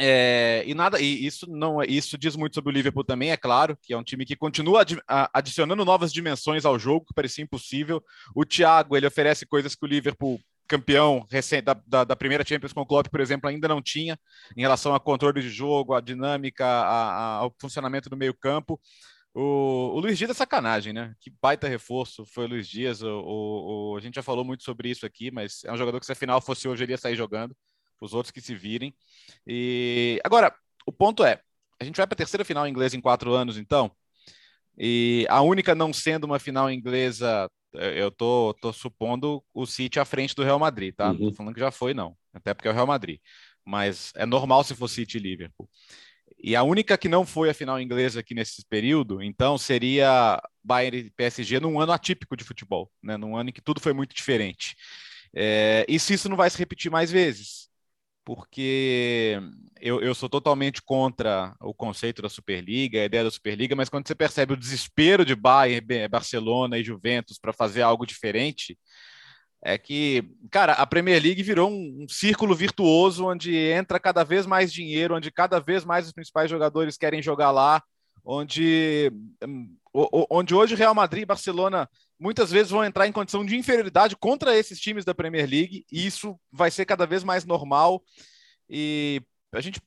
[0.00, 3.36] É, e nada, e isso não é, isso diz muito sobre o Liverpool também, é
[3.36, 4.96] claro, que é um time que continua adi
[5.32, 8.02] adicionando novas dimensões ao jogo, que parecia impossível.
[8.34, 12.74] O Thiago, ele oferece coisas que o Liverpool campeão recente da, da, da, primeira Champions
[12.74, 14.18] com o Klopp, por exemplo, ainda não tinha
[14.56, 18.78] em relação a controle de jogo, a dinâmica, a, a, ao funcionamento do meio campo.
[19.34, 21.14] O, o, Luiz Dias é sacanagem, né?
[21.20, 23.02] Que baita reforço foi o Luiz Dias.
[23.02, 26.06] O, o, a gente já falou muito sobre isso aqui, mas é um jogador que
[26.06, 27.56] se a final fosse hoje, ele ia sair jogando
[28.00, 28.94] os outros que se virem.
[29.46, 30.54] E agora,
[30.86, 31.40] o ponto é,
[31.80, 33.90] a gente vai para a terceira final inglesa em quatro anos, então,
[34.78, 40.04] e a única não sendo uma final inglesa, eu tô, tô supondo o City à
[40.04, 41.10] frente do Real Madrid, tá?
[41.10, 41.18] Uhum.
[41.18, 42.16] Não tô falando que já foi, não.
[42.32, 43.18] Até porque é o Real Madrid.
[43.64, 45.68] Mas é normal se for City e Liverpool.
[46.40, 50.98] E a única que não foi a final inglesa aqui nesse período, então, seria Bayern
[50.98, 53.16] e PSG num ano atípico de futebol, né?
[53.16, 54.76] Num ano em que tudo foi muito diferente.
[55.34, 57.67] É, e se isso não vai se repetir mais vezes?
[58.28, 59.40] Porque
[59.80, 64.06] eu, eu, sou totalmente contra o conceito da Superliga, a ideia da Superliga, mas quando
[64.06, 68.78] você percebe o desespero de Bayern, Barcelona e Juventus para fazer algo diferente,
[69.64, 74.44] é que, cara, a Premier League virou um, um, círculo virtuoso onde entra cada vez
[74.44, 77.82] mais dinheiro, onde cada vez mais os principais jogadores querem jogar lá,
[78.22, 79.10] onde,
[79.42, 79.74] hum,
[80.30, 81.88] onde hoje Real Madrid e Barcelona
[82.18, 86.06] muitas vezes vão entrar em condição de inferioridade contra esses times da Premier League, e
[86.06, 88.02] isso vai ser cada vez mais normal.
[88.68, 89.80] E a gente,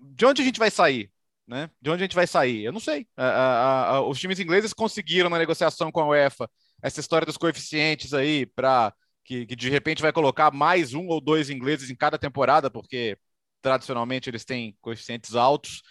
[0.00, 1.10] de onde a gente vai sair?
[1.46, 1.70] Né?
[1.80, 2.64] De onde a gente vai sair?
[2.64, 3.06] Eu não sei.
[3.16, 6.48] A, a, a, os times ingleses conseguiram na negociação com a UEFA
[6.82, 8.94] essa história dos coeficientes aí para
[9.24, 13.18] que, que, de repente vai colocar mais um ou dois ingleses em cada temporada, porque
[13.62, 15.82] tradicionalmente eles têm coeficientes altos.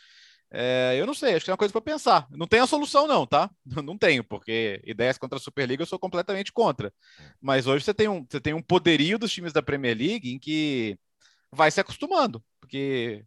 [0.55, 2.27] É, eu não sei, acho que é uma coisa para pensar.
[2.29, 3.49] Não tem a solução, não, tá?
[3.83, 6.93] Não tenho, porque ideias contra a Superliga eu sou completamente contra.
[7.41, 10.37] Mas hoje você tem um, você tem um poderio dos times da Premier League em
[10.39, 10.97] que
[11.51, 13.25] vai se acostumando, porque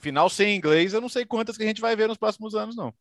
[0.00, 2.76] final sem inglês eu não sei quantas que a gente vai ver nos próximos anos,
[2.76, 2.94] não.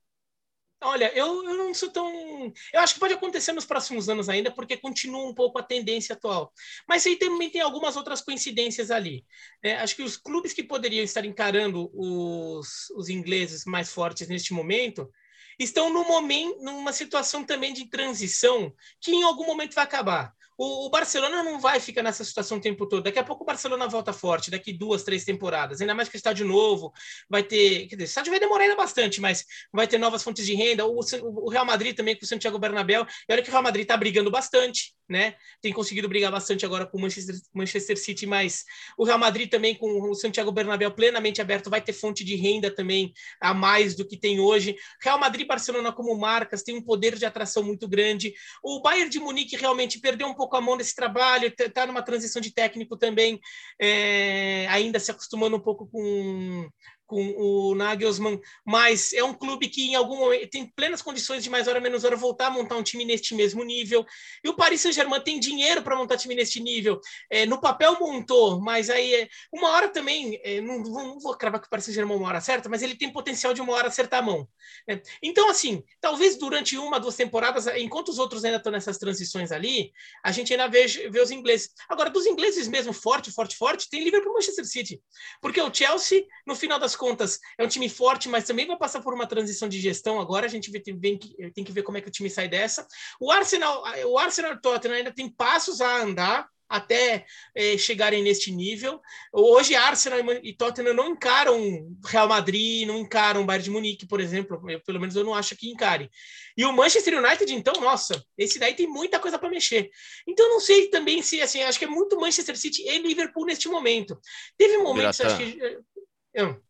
[0.83, 2.53] Olha, eu, eu não sou tão.
[2.71, 6.13] Eu acho que pode acontecer nos próximos anos ainda, porque continua um pouco a tendência
[6.13, 6.53] atual.
[6.87, 9.25] Mas aí também tem algumas outras coincidências ali.
[9.63, 14.53] É, acho que os clubes que poderiam estar encarando os, os ingleses mais fortes neste
[14.53, 15.09] momento
[15.57, 20.31] estão no momento, numa situação também de transição que em algum momento vai acabar.
[20.57, 23.03] O, Barcelona não vai ficar nessa situação o tempo todo.
[23.03, 25.79] Daqui a pouco o Barcelona volta forte, daqui duas, três temporadas.
[25.79, 26.91] Ainda mais que o estádio novo
[27.29, 27.87] vai ter.
[27.87, 30.85] Quer dizer, o estádio vai demorar ainda bastante, mas vai ter novas fontes de renda.
[30.85, 33.05] O, o Real Madrid também com o Santiago Bernabéu.
[33.29, 35.35] E olha que o Real Madrid está brigando bastante, né?
[35.61, 38.65] Tem conseguido brigar bastante agora com o Manchester, Manchester City, mas
[38.97, 42.69] o Real Madrid também com o Santiago Bernabéu plenamente aberto vai ter fonte de renda
[42.69, 44.75] também a mais do que tem hoje.
[45.01, 48.33] Real Madrid e Barcelona como marcas tem um poder de atração muito grande.
[48.63, 52.41] O Bayern de Munique realmente perdeu um pouco a mão desse trabalho, está numa transição
[52.41, 53.39] de técnico também,
[53.79, 56.67] é, ainda se acostumando um pouco com,
[57.07, 61.49] com o Nagelsmann, mas é um clube que em algum momento tem plenas condições de
[61.49, 64.05] mais hora menos hora voltar a montar um time neste mesmo nível.
[64.43, 66.99] E o Paris Saint-Germain tem dinheiro para montar time neste nível.
[67.31, 71.61] É, no papel montou, mas aí é, uma hora também, é, não, não, vou cravar
[71.61, 74.19] que o Paris Saint-Germain uma hora certa, mas ele tem potencial de uma hora acertar
[74.19, 74.47] a mão.
[74.89, 79.51] É, então, assim, talvez durante uma, duas temporadas, enquanto os outros ainda estão nessas transições
[79.53, 79.93] ali,
[80.23, 81.69] a gente ainda vê, vê os ingleses.
[81.87, 85.01] Agora, dos ingleses mesmo, forte, forte, forte, tem Liverpool Manchester City.
[85.41, 89.01] Porque o Chelsea, no final das contas, é um time forte, mas também vai passar
[89.01, 90.45] por uma transição de gestão agora.
[90.45, 92.85] A gente tem, tem que ver como é que o time sai dessa.
[93.19, 99.01] O Arsenal, o Arsenal Tottenham ainda tem passos a andar até é, chegarem neste nível.
[99.31, 101.57] Hoje, Arsenal e Tottenham não encaram
[102.05, 104.59] Real Madrid, não encaram Bayern de Munique, por exemplo.
[104.69, 106.09] Eu, pelo menos eu não acho que encare.
[106.57, 109.89] E o Manchester United, então, nossa, esse daí tem muita coisa para mexer.
[110.27, 113.69] Então, não sei também se, assim, acho que é muito Manchester City e Liverpool neste
[113.69, 114.19] momento.
[114.57, 115.59] Teve momentos, acho que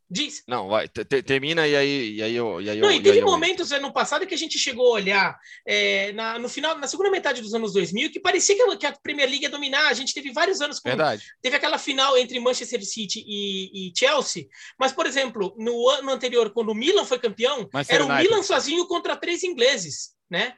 [0.10, 0.42] Diz.
[0.48, 2.62] Não, vai, termina e aí, e aí eu.
[2.62, 3.78] E aí não, eu, e teve momentos eu...
[3.78, 7.42] ano passado que a gente chegou a olhar é, na, no final, na segunda metade
[7.42, 9.90] dos anos 2000, que parecia que a, que a Premier League ia dominar.
[9.90, 10.88] A gente teve vários anos com.
[10.88, 11.26] Verdade.
[11.42, 14.48] Teve aquela final entre Manchester City e, e Chelsea,
[14.80, 18.88] mas, por exemplo, no ano anterior, quando o Milan foi campeão, era o Milan sozinho
[18.88, 20.56] contra três ingleses, né?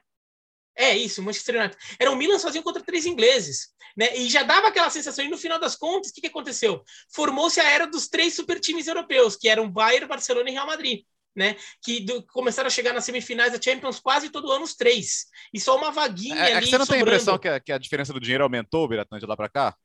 [0.80, 1.78] É isso, Manchester United.
[2.00, 3.68] Era o Milan sozinho contra três ingleses.
[3.98, 4.15] Né?
[4.15, 5.26] E já dava aquela sensação.
[5.26, 6.82] E no final das contas, o que, que aconteceu?
[7.13, 11.04] Formou-se a era dos três super times europeus, que eram Bayern, Barcelona e Real Madrid.
[11.36, 15.28] Né, que do, começaram a chegar nas semifinais da Champions quase todo ano os três.
[15.54, 16.65] E só uma vaguinha é, é ali.
[16.65, 16.88] Você não sobrando.
[16.88, 19.48] tem a impressão que a, que a diferença do dinheiro aumentou, Biratã, de lá para
[19.48, 19.76] cá?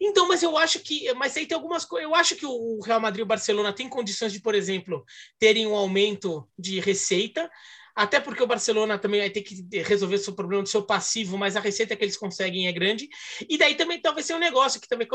[0.00, 2.08] Então, mas eu acho que, mas aí tem algumas coisas.
[2.08, 5.04] Eu acho que o Real Madrid e o Barcelona têm condições de, por exemplo,
[5.38, 7.50] terem um aumento de receita,
[7.94, 11.38] até porque o Barcelona também vai ter que resolver o seu problema do seu passivo,
[11.38, 13.08] mas a receita que eles conseguem é grande.
[13.48, 15.06] E daí também talvez seja um negócio que também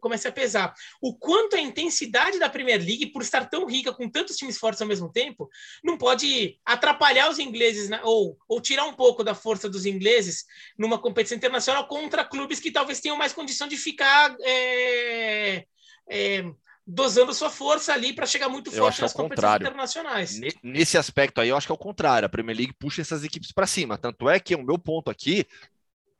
[0.00, 0.74] comece a pesar.
[1.00, 4.82] O quanto a intensidade da Premier League, por estar tão rica com tantos times fortes
[4.82, 5.48] ao mesmo tempo,
[5.82, 8.00] não pode atrapalhar os ingleses, né?
[8.02, 10.44] ou, ou tirar um pouco da força dos ingleses
[10.76, 14.36] numa competição internacional contra clubes que talvez tenham mais condição de ficar.
[14.40, 15.64] É,
[16.10, 16.44] é,
[16.86, 20.40] dosando sua força ali para chegar muito eu forte nas é competições internacionais.
[20.62, 22.26] Nesse aspecto aí, eu acho que é o contrário.
[22.26, 23.96] A Premier League puxa essas equipes para cima.
[23.96, 25.46] Tanto é que o meu ponto aqui,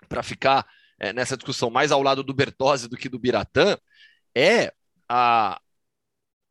[0.08, 0.66] para ficar
[0.98, 3.76] é, nessa discussão mais ao lado do Bertozzi do que do Biratã,
[4.34, 4.72] é
[5.08, 5.60] a,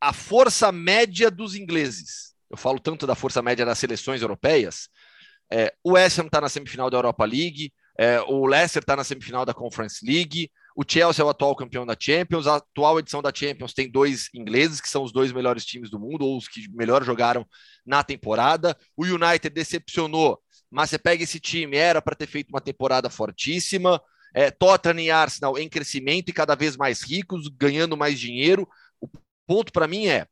[0.00, 2.34] a força média dos ingleses.
[2.48, 4.88] Eu falo tanto da força média das seleções europeias.
[5.50, 9.04] É, o West Ham está na semifinal da Europa League, é, o Leicester está na
[9.04, 12.46] semifinal da Conference League, o Chelsea é o atual campeão da Champions.
[12.46, 16.00] A atual edição da Champions tem dois ingleses, que são os dois melhores times do
[16.00, 17.46] mundo, ou os que melhor jogaram
[17.86, 18.76] na temporada.
[18.96, 24.02] O United decepcionou, mas você pega esse time, era para ter feito uma temporada fortíssima.
[24.34, 28.68] É, Tottenham e Arsenal em crescimento e cada vez mais ricos, ganhando mais dinheiro.
[29.00, 29.08] O
[29.46, 30.26] ponto para mim é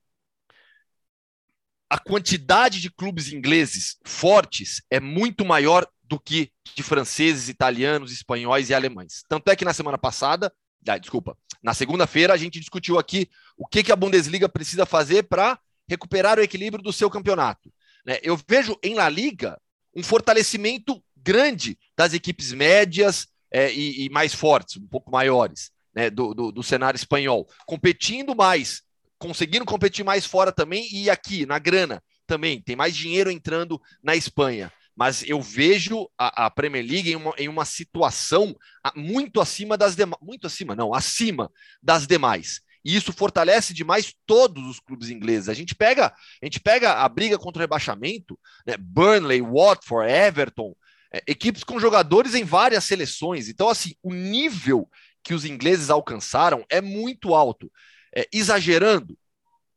[1.92, 8.68] a quantidade de clubes ingleses fortes é muito maior do que de franceses, italianos, espanhóis
[8.68, 9.24] e alemães.
[9.30, 10.52] Tanto é que na semana passada,
[10.86, 15.22] ah, desculpa, na segunda-feira a gente discutiu aqui o que, que a Bundesliga precisa fazer
[15.22, 17.72] para recuperar o equilíbrio do seu campeonato.
[18.04, 18.18] Né?
[18.22, 19.58] Eu vejo em La Liga
[19.96, 26.10] um fortalecimento grande das equipes médias é, e, e, mais fortes, um pouco maiores, né,
[26.10, 28.82] do, do, do cenário espanhol, competindo mais,
[29.18, 34.14] conseguindo competir mais fora também e aqui na grana também tem mais dinheiro entrando na
[34.14, 38.54] Espanha mas eu vejo a, a Premier League em uma, em uma, situação
[38.94, 41.50] muito acima das demais, muito acima, não, acima
[41.82, 42.60] das demais.
[42.84, 45.48] E isso fortalece demais todos os clubes ingleses.
[45.48, 48.76] A gente pega, a gente pega a briga contra o rebaixamento, né?
[48.76, 50.74] Burnley, Watford, Everton,
[51.12, 53.48] é, equipes com jogadores em várias seleções.
[53.48, 54.88] Então, assim, o nível
[55.22, 57.70] que os ingleses alcançaram é muito alto.
[58.14, 59.16] É, exagerando,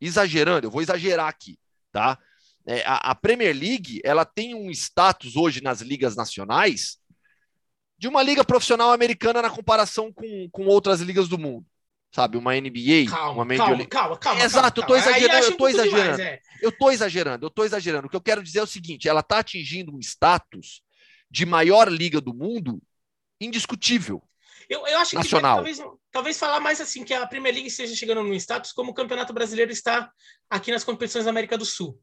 [0.02, 1.58] exagerando, eu vou exagerar aqui,
[1.92, 2.18] tá?
[2.68, 6.98] É, a, a, Premier League ela tem um status hoje nas ligas nacionais
[7.98, 11.66] de uma liga profissional americana na comparação com, com outras ligas do mundo.
[12.14, 14.42] Sabe, uma NBA, calma, uma Major Calma, calma, calma.
[14.42, 16.18] Exato, calma, eu tô exagerando, eu tô exagerando.
[16.18, 16.40] Demais, é.
[16.62, 18.08] Eu tô exagerando, eu tô exagerando.
[18.08, 20.82] O que eu quero dizer é o seguinte: ela está atingindo um status
[21.30, 22.82] de maior liga do mundo
[23.40, 24.24] indiscutível.
[24.70, 25.64] Eu, eu acho nacional.
[25.64, 28.92] que talvez, talvez falar mais assim que a Premier League esteja chegando num status como
[28.92, 30.10] o Campeonato Brasileiro está
[30.50, 32.00] aqui nas competições da América do Sul.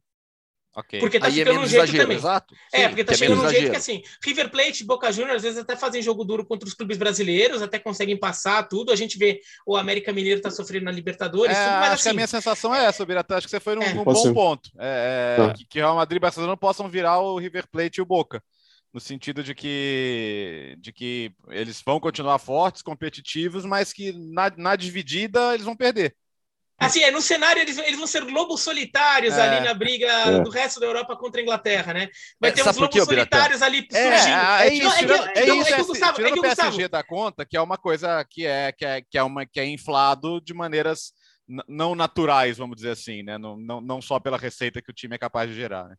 [0.74, 1.00] Okay.
[1.00, 2.16] Porque tá Aí ficando é um jeito exagero, também.
[2.16, 2.54] Exato.
[2.72, 5.58] É, porque tá é chegando um jeito que assim, River Plate, Boca Juniors, às vezes
[5.58, 8.90] até fazem jogo duro contra os clubes brasileiros, até conseguem passar tudo.
[8.90, 12.02] A gente vê o América Mineiro tá sofrendo na Libertadores, é, tudo, mas acho assim...
[12.04, 13.36] que a minha sensação é essa, Birata.
[13.36, 13.92] Acho que você foi num, é.
[13.92, 14.70] num bom ponto.
[14.78, 18.06] É, é, que, que Real Madrid e Barcelona possam virar o River Plate e o
[18.06, 18.42] Boca.
[18.94, 24.76] No sentido de que, de que eles vão continuar fortes, competitivos, mas que na, na
[24.76, 26.14] dividida eles vão perder.
[26.78, 29.40] Assim, é, no cenário eles, eles vão ser lobos solitários é.
[29.40, 30.40] ali na briga é.
[30.40, 32.08] do resto da Europa contra a Inglaterra, né?
[32.40, 34.36] Vai é, ter uns lobos solitários ali é, surgindo.
[34.36, 37.56] É, é, isso, tirando, é, que, é, que, Gustavo, tirando o PSG da conta, que
[37.56, 41.12] é uma coisa que é, que é, que é, uma, que é inflado de maneiras
[41.68, 43.38] não naturais, vamos dizer assim, né?
[43.38, 45.96] Não, não, não só pela receita que o time é capaz de gerar, né?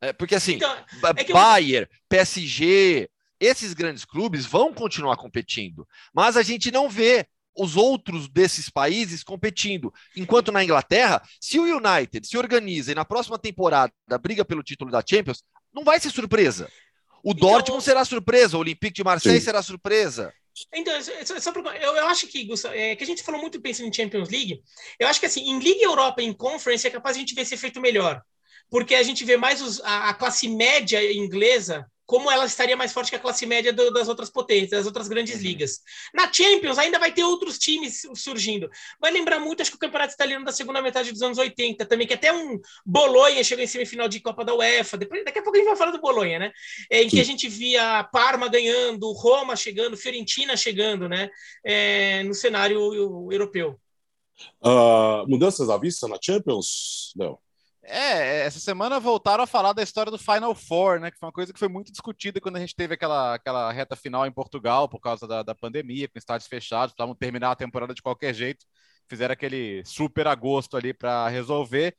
[0.00, 0.76] É, porque assim, então,
[1.16, 1.98] é Bayern, eu...
[2.08, 8.68] PSG, esses grandes clubes vão continuar competindo, mas a gente não vê os outros desses
[8.68, 9.92] países competindo.
[10.16, 14.90] Enquanto na Inglaterra, se o United se organiza e na próxima temporada briga pelo título
[14.90, 16.70] da Champions, não vai ser surpresa.
[17.22, 19.44] O então, Dortmund será surpresa, o Olympique de Marseille sim.
[19.44, 20.32] será surpresa.
[20.72, 23.92] Então, só, eu, eu, acho que, Gustavo, é, que a gente falou muito pensando em
[23.92, 24.62] Champions League.
[24.98, 27.34] Eu acho que assim, em Liga Europa e em Conference é capaz de a gente
[27.34, 28.20] ver esse efeito melhor.
[28.68, 32.92] Porque a gente vê mais os, a, a classe média inglesa como ela estaria mais
[32.92, 35.42] forte que a classe média do, das outras potências, das outras grandes uhum.
[35.42, 35.80] ligas.
[36.14, 38.68] Na Champions ainda vai ter outros times surgindo.
[39.00, 42.06] Vai lembrar muito, acho que o campeonato italiano da segunda metade dos anos 80 também,
[42.06, 44.98] que até um Bolonha chegou em semifinal de Copa da UEFA.
[44.98, 46.52] Depois, daqui a pouco a gente vai falar do Bolonha, né?
[46.90, 51.30] É, em que a gente via Parma ganhando, Roma chegando, Fiorentina chegando, né?
[51.64, 52.78] É, no cenário
[53.32, 53.78] europeu.
[54.64, 57.12] Uh, mudanças à vista na Champions?
[57.16, 57.38] Não.
[57.84, 61.10] É, essa semana voltaram a falar da história do Final Four, né?
[61.10, 63.96] Que foi uma coisa que foi muito discutida quando a gente teve aquela, aquela reta
[63.96, 67.92] final em Portugal por causa da, da pandemia, com estádios fechados, precisavam terminar a temporada
[67.92, 68.64] de qualquer jeito.
[69.08, 71.96] Fizeram aquele super agosto ali para resolver.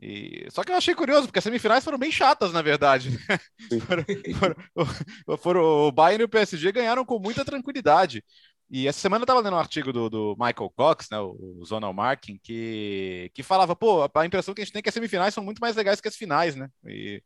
[0.00, 0.46] E...
[0.50, 3.10] Só que eu achei curioso, porque as semifinais foram bem chatas, na verdade.
[3.86, 4.04] foram,
[4.38, 8.24] foram, foram, o Bayern e o PSG ganharam com muita tranquilidade.
[8.68, 11.92] E essa semana eu estava lendo um artigo do, do, Michael Cox, né, o, Zonal
[11.92, 15.32] Marking, que, que falava, pô, a impressão que a gente tem é que as semifinais
[15.32, 16.68] são muito mais legais que as finais, né?
[16.84, 17.22] E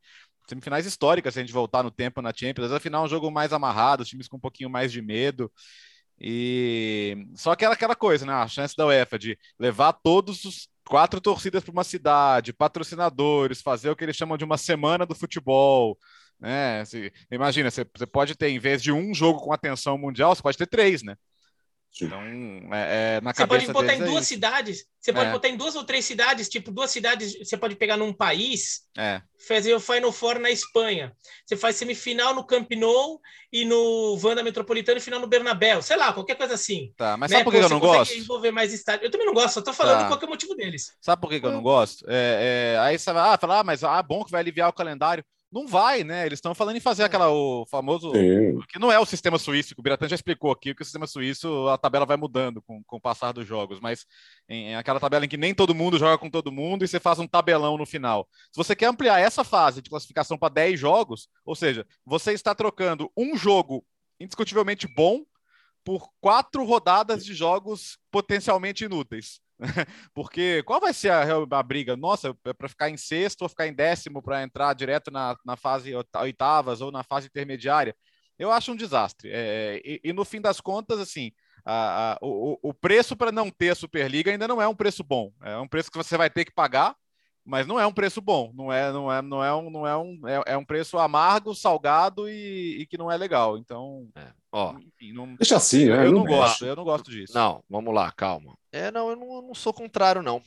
[0.49, 3.53] semifinais históricas, se a gente voltar no tempo na Champions, afinal é um jogo mais
[3.53, 5.51] amarrado, os times com um pouquinho mais de medo.
[6.21, 8.33] E só que era aquela coisa, né?
[8.35, 13.91] A chance da UEFA de levar todos os quatro torcidas para uma cidade, patrocinadores, fazer
[13.91, 15.97] o que eles chamam de uma semana do futebol.
[16.39, 16.85] Né?
[16.85, 20.59] Se, imagina, você pode ter, em vez de um jogo com atenção mundial, você pode
[20.59, 21.17] ter três, né?
[22.01, 22.23] Então,
[22.73, 25.33] é, é, na você pode botar em é duas é cidades, você pode é.
[25.33, 29.21] botar em duas ou três cidades, tipo, duas cidades, você pode pegar num país, é.
[29.47, 31.13] fazer o Final Four na Espanha.
[31.45, 33.21] Você faz semifinal no Camp Nou
[33.53, 36.93] e no Wanda Metropolitano e final no Bernabéu, sei lá, qualquer coisa assim.
[36.97, 37.39] Tá, mas né?
[37.39, 38.15] sabe por que eu não gosto?
[38.15, 39.07] envolver mais estádio.
[39.07, 40.09] Eu também não gosto, só tô falando tá.
[40.09, 40.95] qual é o motivo deles.
[41.01, 42.05] Sabe por que, que eu não gosto?
[42.09, 45.25] É, aí você vai ah, falar, ah, mas ah, bom que vai aliviar o calendário.
[45.53, 46.27] Não vai, né?
[46.27, 48.13] Eles estão falando em fazer aquela, o famoso.
[48.13, 48.61] Sim.
[48.69, 51.09] Que não é o sistema suíço, que o Biratan já explicou aqui, que o sistema
[51.09, 54.07] suíço, a tabela vai mudando com, com o passar dos jogos, mas
[54.49, 57.01] em, em, aquela tabela em que nem todo mundo joga com todo mundo e você
[57.01, 58.29] faz um tabelão no final.
[58.53, 62.55] Se você quer ampliar essa fase de classificação para 10 jogos, ou seja, você está
[62.55, 63.85] trocando um jogo
[64.21, 65.25] indiscutivelmente bom
[65.85, 69.41] por quatro rodadas de jogos potencialmente inúteis.
[70.15, 71.97] Porque qual vai ser a, a briga?
[71.97, 75.57] Nossa, é para ficar em sexto ou ficar em décimo para entrar direto na, na
[75.57, 77.95] fase oitavas ou na fase intermediária?
[78.39, 79.31] Eu acho um desastre.
[79.31, 81.31] É, e, e, no fim das contas, assim,
[81.65, 85.05] a, a, o, o preço para não ter a Superliga ainda não é um preço
[85.05, 85.31] bom.
[85.43, 86.97] É um preço que você vai ter que pagar,
[87.45, 88.53] mas não é um preço bom.
[88.55, 91.55] Não é, não é, não é um, não é um, é, é um preço amargo,
[91.55, 93.59] salgado e, e, que não é legal.
[93.59, 94.27] Então, é.
[94.53, 96.07] ó, enfim, não, deixa assim, né?
[96.07, 97.35] Eu não, gosto, eu não gosto disso.
[97.35, 98.57] Não, vamos lá, calma.
[98.73, 100.43] É, não, eu não, eu não sou contrário, não.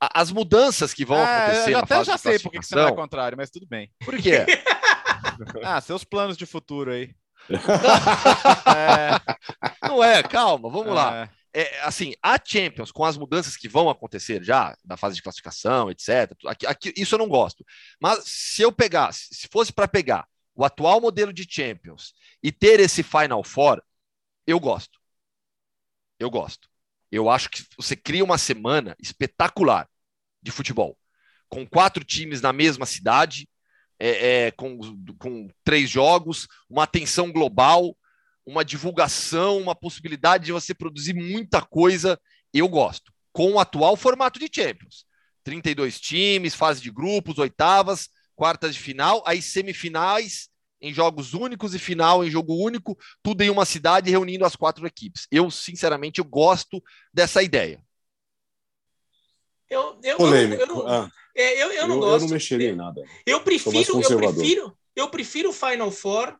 [0.00, 1.72] As mudanças que vão é, acontecer.
[1.74, 3.90] Eu até já sei por que você não é contrário, mas tudo bem.
[4.04, 4.46] Por quê?
[5.62, 7.14] ah, seus planos de futuro aí.
[8.74, 10.94] é, não é, calma, vamos é.
[10.94, 11.30] lá.
[11.58, 15.90] É, assim, a Champions, com as mudanças que vão acontecer já, na fase de classificação,
[15.90, 17.64] etc., aqui, aqui, isso eu não gosto.
[17.98, 22.78] Mas se eu pegar, se fosse para pegar o atual modelo de Champions e ter
[22.78, 23.82] esse Final Four,
[24.46, 25.00] eu gosto.
[26.18, 26.68] Eu gosto.
[27.10, 29.88] Eu acho que você cria uma semana espetacular
[30.42, 30.98] de futebol,
[31.48, 33.48] com quatro times na mesma cidade,
[33.98, 34.78] é, é, com,
[35.18, 37.96] com três jogos, uma atenção global,
[38.46, 42.18] uma divulgação, uma possibilidade de você produzir muita coisa,
[42.54, 43.12] eu gosto.
[43.32, 45.04] Com o atual formato de Champions.
[45.42, 50.48] 32 times, fase de grupos, oitavas, quartas de final, aí semifinais
[50.80, 54.86] em jogos únicos e final em jogo único, tudo em uma cidade reunindo as quatro
[54.86, 55.26] equipes.
[55.30, 56.82] Eu, sinceramente, eu gosto
[57.12, 57.82] dessa ideia.
[59.68, 60.62] Eu, eu, Polêmico.
[60.62, 61.10] eu, eu não, ah.
[61.34, 62.24] É, eu, eu não gosto.
[62.24, 63.02] Eu não mexeria em nada.
[63.26, 66.38] Eu prefiro, eu prefiro, eu prefiro o Final Four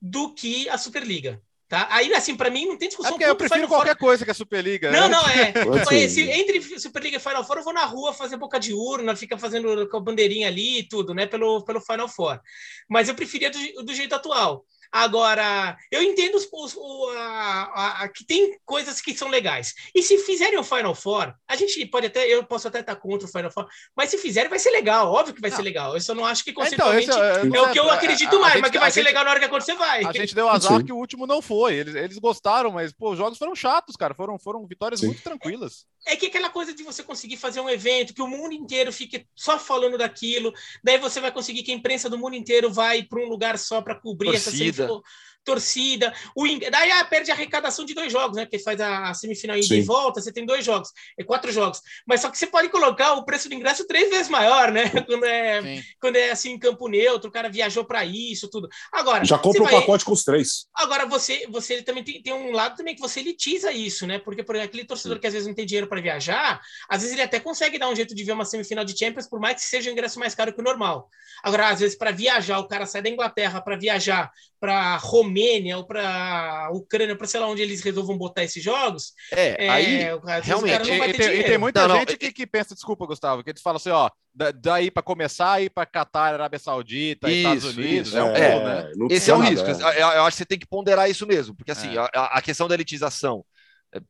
[0.00, 1.40] do que a Superliga.
[1.68, 1.88] Tá?
[1.90, 3.18] Aí, assim, para mim não tem discussão.
[3.20, 4.08] É eu prefiro qualquer Four...
[4.08, 4.90] coisa que a Superliga.
[4.92, 5.52] Não, não, é.
[6.08, 9.36] Se, entre Superliga e Final Four, eu vou na rua fazer boca de urna, fica
[9.36, 11.26] fazendo com a bandeirinha ali e tudo, né?
[11.26, 12.40] Pelo, pelo Final Four.
[12.88, 14.64] Mas eu preferia do, do jeito atual.
[14.92, 19.74] Agora, eu entendo os, os, o, a, a, a, que tem coisas que são legais.
[19.94, 23.26] E se fizerem o Final Four, a gente pode até, eu posso até estar contra
[23.26, 23.66] o Final Four,
[23.96, 25.56] mas se fizerem, vai ser legal, óbvio que vai não.
[25.56, 25.94] ser legal.
[25.94, 28.54] Eu só não acho que então, conceitualmente então, é, é, o que eu acredito mais,
[28.54, 30.04] gente, mas que vai ser gente, legal na hora que acontecer, vai.
[30.04, 30.86] A gente deu azar Sim.
[30.86, 31.74] que o último não foi.
[31.74, 34.14] Eles, eles gostaram, mas pô, os jogos foram chatos, cara.
[34.14, 35.06] Foram, foram vitórias Sim.
[35.06, 35.84] muito tranquilas.
[36.06, 39.26] É que aquela coisa de você conseguir fazer um evento, que o mundo inteiro fique
[39.34, 43.20] só falando daquilo, daí você vai conseguir que a imprensa do mundo inteiro vai para
[43.20, 44.50] um lugar só para cobrir Torcida.
[44.50, 44.86] essa 是。
[44.86, 45.04] 不
[45.46, 46.12] torcida.
[46.34, 48.44] O, daí ah, perde a arrecadação de dois jogos, né?
[48.44, 51.80] Porque faz a, a semifinal ida e volta, você tem dois jogos, é quatro jogos.
[52.06, 54.90] Mas só que você pode colocar o preço do ingresso três vezes maior, né?
[55.06, 58.68] Quando é, quando é assim em campo neutro, o cara viajou para isso, tudo.
[58.92, 59.24] Agora.
[59.24, 60.66] Já compra o um pacote com os três.
[60.74, 64.18] Agora, você, você também tem, tem um lado também que você elitiza isso, né?
[64.18, 65.20] Porque, por exemplo, aquele torcedor Sim.
[65.20, 67.94] que às vezes não tem dinheiro para viajar, às vezes ele até consegue dar um
[67.94, 70.52] jeito de ver uma semifinal de Champions, por mais que seja um ingresso mais caro
[70.52, 71.08] que o normal.
[71.42, 74.96] Agora, às vezes, para viajar, o cara sai da Inglaterra para viajar para
[75.36, 79.12] Romênia ou para Ucrânia, para sei lá onde eles resolvam botar esses jogos.
[79.30, 79.98] É, é aí
[80.42, 80.90] realmente.
[80.90, 83.60] E, tem, e, tem, muita não, gente não, que, que, pensa, desculpa, Gustavo, que eles
[83.60, 84.10] falam assim, ó,
[84.54, 88.50] daí para começar ir para Catar, Arábia Saudita, isso, Estados Unidos, isso, é um é,
[88.50, 89.14] pulo, né?
[89.14, 89.68] Esse é o risco.
[89.68, 91.98] Eu, eu, acho que você tem que ponderar isso mesmo, porque assim, é.
[91.98, 93.44] a, a, questão da elitização,
[93.92, 94.00] é,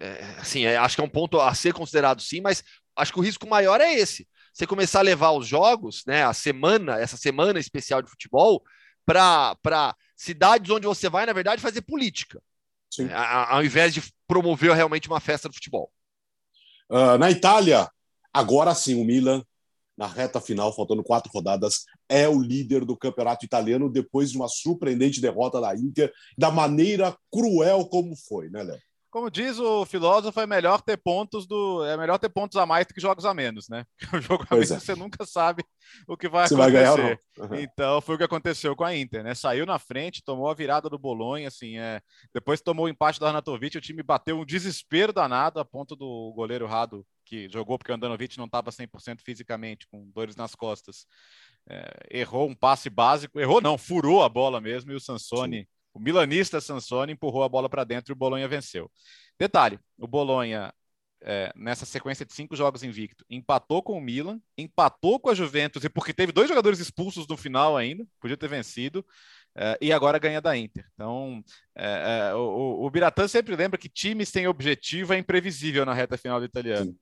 [0.00, 2.64] é, assim, acho que é um ponto a ser considerado sim, mas
[2.96, 4.26] acho que o risco maior é esse.
[4.52, 8.62] Você começar a levar os jogos, né, a semana, essa semana especial de futebol,
[9.04, 12.42] para cidades onde você vai, na verdade, fazer política,
[12.98, 15.92] né, ao invés de promover realmente uma festa de futebol.
[16.90, 17.88] Uh, na Itália,
[18.32, 19.44] agora sim, o Milan,
[19.96, 24.48] na reta final, faltando quatro rodadas, é o líder do campeonato italiano depois de uma
[24.48, 28.80] surpreendente derrota da Inter, da maneira cruel como foi, né, Léo?
[29.16, 32.86] Como diz o filósofo, é melhor ter pontos do é melhor ter pontos a mais
[32.86, 33.86] do que jogos a menos, né?
[34.12, 34.78] O jogo a menos é.
[34.78, 35.64] você nunca sabe
[36.06, 37.18] o que vai você acontecer.
[37.38, 37.64] Vai uhum.
[37.64, 39.34] Então foi o que aconteceu com a Inter, né?
[39.34, 42.02] Saiu na frente, tomou a virada do Bolonha, assim, é...
[42.34, 46.34] depois tomou o empate do Arnautovic, o time bateu um desespero danado a ponto do
[46.36, 51.06] goleiro Rado que jogou porque o Andanovic não estava 100% fisicamente, com dores nas costas.
[51.66, 51.88] É...
[52.10, 55.98] errou um passe básico, errou não, furou a bola mesmo e o Sansoni Sim o
[55.98, 58.90] milanista Sansoni empurrou a bola para dentro e o Bolonha venceu.
[59.38, 60.70] Detalhe: o Bolonha,
[61.22, 65.84] é, nessa sequência de cinco jogos invicto, empatou com o Milan, empatou com a Juventus,
[65.84, 69.04] e porque teve dois jogadores expulsos no final ainda, podia ter vencido,
[69.54, 70.84] é, e agora ganha da Inter.
[70.92, 71.42] Então,
[71.74, 76.18] é, é o, o Biratã sempre lembra que times têm objetivo é imprevisível na reta
[76.18, 76.90] final do italiano.
[76.90, 76.98] Sim.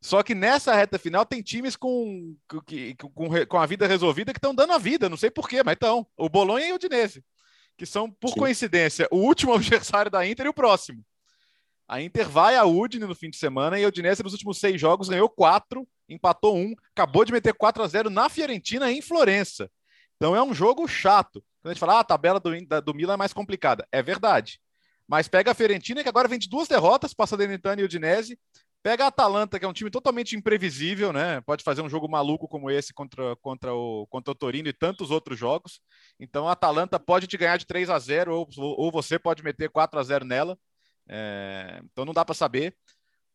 [0.00, 2.34] Só que nessa reta final tem times com,
[3.12, 6.06] com, com a vida resolvida que estão dando a vida, não sei porquê, mas estão.
[6.16, 7.22] O Bolonha e o Udinese
[7.78, 8.40] que são, por Sim.
[8.40, 11.02] coincidência, o último adversário da Inter e o próximo.
[11.86, 14.78] A Inter vai a Udine no fim de semana e o Udinese nos últimos seis
[14.78, 19.70] jogos ganhou quatro, empatou um, acabou de meter 4 a 0 na Fiorentina em Florença.
[20.16, 21.42] Então é um jogo chato.
[21.62, 22.50] Quando a gente fala, ah, a tabela do,
[22.82, 23.86] do Milan é mais complicada.
[23.90, 24.60] É verdade.
[25.06, 27.86] Mas pega a Fiorentina, que agora vem de duas derrotas, passa a Denitani e o
[27.86, 28.38] Udinese,
[28.82, 31.40] Pega a Atalanta, que é um time totalmente imprevisível, né?
[31.42, 35.10] Pode fazer um jogo maluco como esse contra, contra, o, contra o Torino e tantos
[35.10, 35.80] outros jogos.
[36.18, 39.68] Então a Atalanta pode te ganhar de 3 a 0 ou, ou você pode meter
[39.68, 40.56] 4 a 0 nela.
[41.08, 42.76] É, então não dá para saber.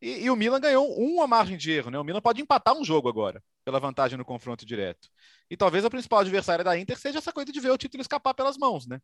[0.01, 1.97] E, e, o Milan ganhou uma margem de erro, né?
[1.97, 5.07] O Milan pode empatar um jogo agora, pela vantagem no confronto direto.
[5.49, 8.33] E talvez a principal adversária da Inter seja essa coisa de ver o título escapar
[8.33, 8.99] pelas mãos, né?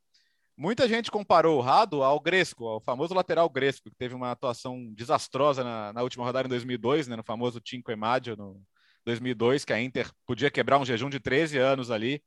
[0.60, 4.91] Muita gente comparou o Rado ao Gresco, ao famoso lateral Gresco, que teve uma atuação
[4.93, 8.62] desastrosa na, na última rodada em 2002, né, no famoso Cinco Emadio, no
[9.05, 12.22] 2002, que a Inter podia quebrar um jejum de 13 anos ali,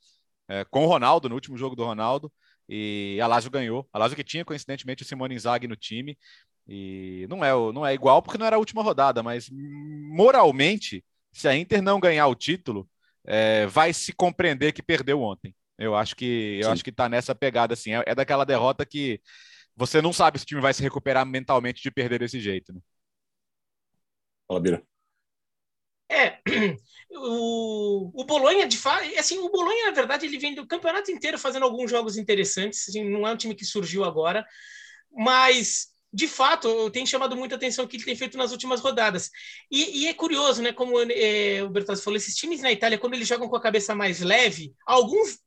[0.48, 2.32] é, com o Ronaldo, no último jogo do Ronaldo,
[2.66, 3.86] e a Lazio ganhou.
[3.92, 6.16] A Lazio que tinha, coincidentemente, o Simone Inzaghi no time,
[6.66, 11.04] e não é, não é igual porque não era a última rodada, mas moralmente,
[11.34, 12.88] se a Inter não ganhar o título,
[13.26, 15.54] é, vai se compreender que perdeu ontem.
[15.82, 16.72] Eu acho que eu Sim.
[16.72, 17.94] acho que tá nessa pegada assim.
[17.94, 19.20] É, é, daquela derrota que
[19.76, 22.80] você não sabe se o time vai se recuperar mentalmente de perder desse jeito, né?
[24.46, 24.82] Fala, Bira.
[26.08, 26.38] É,
[27.10, 31.38] o, o Bolonha, de fato, assim, o Bolonha, na verdade, ele vem do campeonato inteiro
[31.38, 34.46] fazendo alguns jogos interessantes, assim, não é um time que surgiu agora,
[35.10, 39.30] mas, de fato, tem chamado muita atenção o que ele tem feito nas últimas rodadas.
[39.70, 43.14] E, e é curioso, né, como é, o Bertazzi falou, esses times na Itália, quando
[43.14, 45.40] eles jogam com a cabeça mais leve, alguns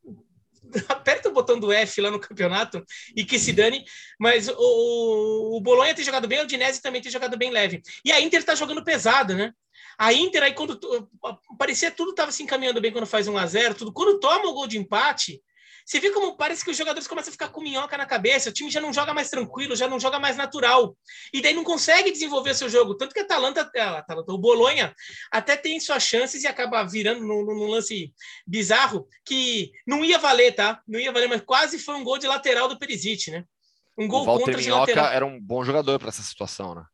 [0.89, 2.84] aperta o botão do F lá no campeonato
[3.15, 3.84] e que se dane,
[4.19, 7.82] mas o, o Bolonha tem jogado bem, o Dinese também tem jogado bem leve.
[8.03, 9.51] E a Inter está jogando pesado, né?
[9.97, 10.78] A Inter, aí, quando
[11.57, 13.93] parecia tudo estava se encaminhando bem quando faz 1 a 0 tudo.
[13.93, 15.41] Quando toma o gol de empate,
[15.86, 18.51] você vê como parece que os jogadores começam a ficar com minhoca na cabeça, o
[18.51, 20.97] time já não joga mais tranquilo, já não joga mais natural.
[21.31, 22.95] E daí não consegue desenvolver seu jogo.
[22.95, 24.95] Tanto que a Atalanta, a Atalanta o Bolonha,
[25.31, 28.11] até tem suas chances e acaba virando num, num, lance
[28.47, 30.81] bizarro que não ia valer, tá?
[30.88, 33.45] Não ia valer, mas quase foi um gol de lateral do Perisic, né?
[33.95, 35.13] Um gol o Walter contra Minhoca de lateral.
[35.13, 36.86] era um bom jogador para essa situação, né?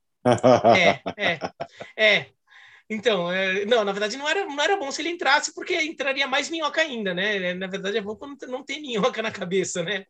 [0.78, 1.40] É, é,
[1.98, 2.26] é.
[2.94, 6.28] Então, é, não, na verdade não era, não era bom se ele entrasse, porque entraria
[6.28, 7.54] mais minhoca ainda, né?
[7.54, 10.06] Na verdade é bom quando não tem minhoca na cabeça, né?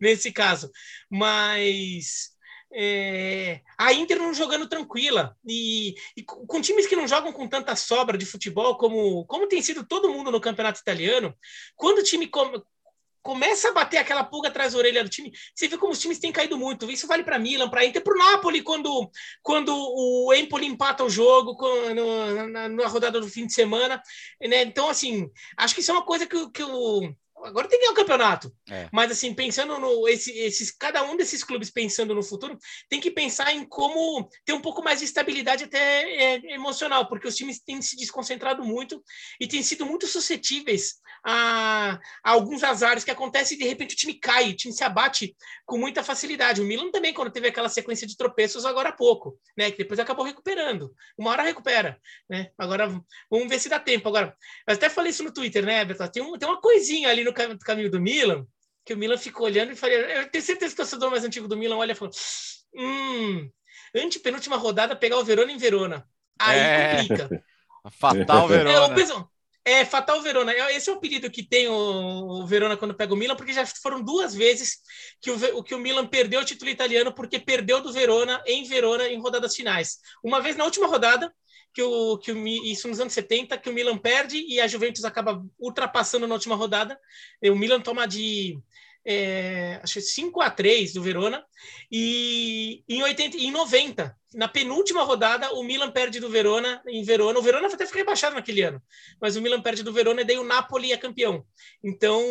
[0.00, 0.70] Nesse caso.
[1.10, 2.30] Mas
[2.72, 7.74] é, a Inter não jogando tranquila e, e, com times que não jogam com tanta
[7.74, 11.34] sobra de futebol como, como tem sido todo mundo no campeonato italiano,
[11.74, 12.28] quando o time
[13.22, 15.32] começa a bater aquela pulga atrás da orelha do time.
[15.54, 16.90] Você vê como os times têm caído muito.
[16.90, 19.10] Isso vale para Milan, para Inter, para o Napoli, quando,
[19.42, 21.56] quando o Empoli empata o jogo
[21.94, 24.02] no, na, na, rodada do fim de semana.
[24.40, 24.62] Né?
[24.62, 27.14] Então, assim, acho que isso é uma coisa que, que o
[27.44, 28.54] Agora tem que ganhar o campeonato.
[28.70, 28.88] É.
[28.92, 30.08] Mas, assim, pensando no.
[30.08, 34.52] Esse, esses, cada um desses clubes pensando no futuro, tem que pensar em como ter
[34.52, 39.02] um pouco mais de estabilidade até é, emocional, porque os times têm se desconcentrado muito
[39.40, 43.98] e têm sido muito suscetíveis a, a, alguns azares que acontecem e de repente o
[43.98, 45.36] time cai, o time se abate
[45.66, 46.60] com muita facilidade.
[46.60, 49.70] O Milan também, quando teve aquela sequência de tropeços agora há pouco, né?
[49.70, 50.92] Que depois acabou recuperando.
[51.16, 52.50] Uma hora recupera, né?
[52.58, 52.88] Agora
[53.30, 54.08] vamos ver se dá tempo.
[54.08, 54.34] Agora,
[54.66, 56.10] eu até falei isso no Twitter, né, Beto?
[56.10, 58.46] Tem, um, tem uma coisinha ali no no caminho do Milan,
[58.84, 61.48] que o Milan ficou olhando e falei, eu tenho certeza que o torcedor mais antigo
[61.48, 62.12] do Milan olha e falou,
[62.74, 63.50] hum,
[63.94, 66.06] antepenúltima rodada pegar o Verona em Verona.
[66.38, 66.96] Aí é.
[66.96, 67.44] complica.
[67.92, 68.94] Fatal Verona.
[69.64, 70.52] É, é, Fatal Verona.
[70.52, 73.52] É, esse é o apelido que tem o, o, Verona quando pega o Milan, porque
[73.52, 74.78] já foram duas vezes
[75.20, 79.08] que o, que o Milan perdeu o título italiano porque perdeu do Verona em Verona
[79.08, 79.98] em rodadas finais.
[80.22, 81.32] Uma vez na última rodada,
[81.72, 85.04] que o, que o isso nos anos 70, que o Milan perde e a Juventus
[85.04, 86.98] acaba ultrapassando na última rodada.
[87.42, 88.58] O Milan toma de
[89.04, 91.44] é, acho 5 a 3 do Verona.
[91.90, 97.38] E em 80 em 90 na penúltima rodada o Milan perde do Verona em Verona.
[97.38, 98.82] O Verona até ficar rebaixado naquele ano
[99.20, 101.44] mas o Milan perde do Verona e daí o Napoli é campeão.
[101.82, 102.22] Então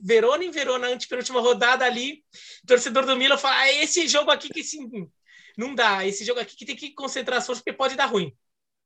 [0.00, 2.22] Verona em Verona antepenúltima rodada ali
[2.66, 5.08] torcedor do Milan fala ah, esse jogo aqui que sim
[5.56, 6.06] não dá.
[6.06, 8.32] Esse jogo aqui que tem que concentrar as forças porque pode dar ruim.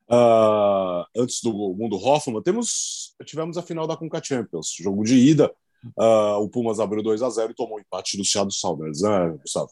[0.09, 5.53] Uh, antes do mundo Hoffman, temos, tivemos a final da Conca Champions, jogo de ida.
[5.97, 9.37] Uh, o Pumas abriu 2 a 0 e tomou um empate do Seattle Sounders, né,
[9.41, 9.71] Gustavo?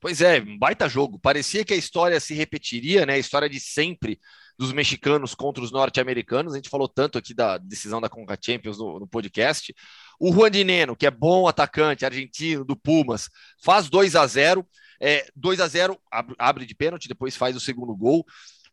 [0.00, 1.18] Pois é, um baita jogo.
[1.18, 3.14] Parecia que a história se repetiria, né?
[3.14, 4.18] A história de sempre
[4.58, 6.52] dos mexicanos contra os norte-americanos.
[6.52, 9.74] A gente falou tanto aqui da decisão da Conca Champions no, no podcast.
[10.20, 13.28] O Juan Dineno, que é bom atacante argentino do Pumas,
[13.62, 14.66] faz 2 a 0
[15.02, 15.98] é, 2 a 0
[16.38, 18.24] abre, de pênalti, depois faz o segundo gol.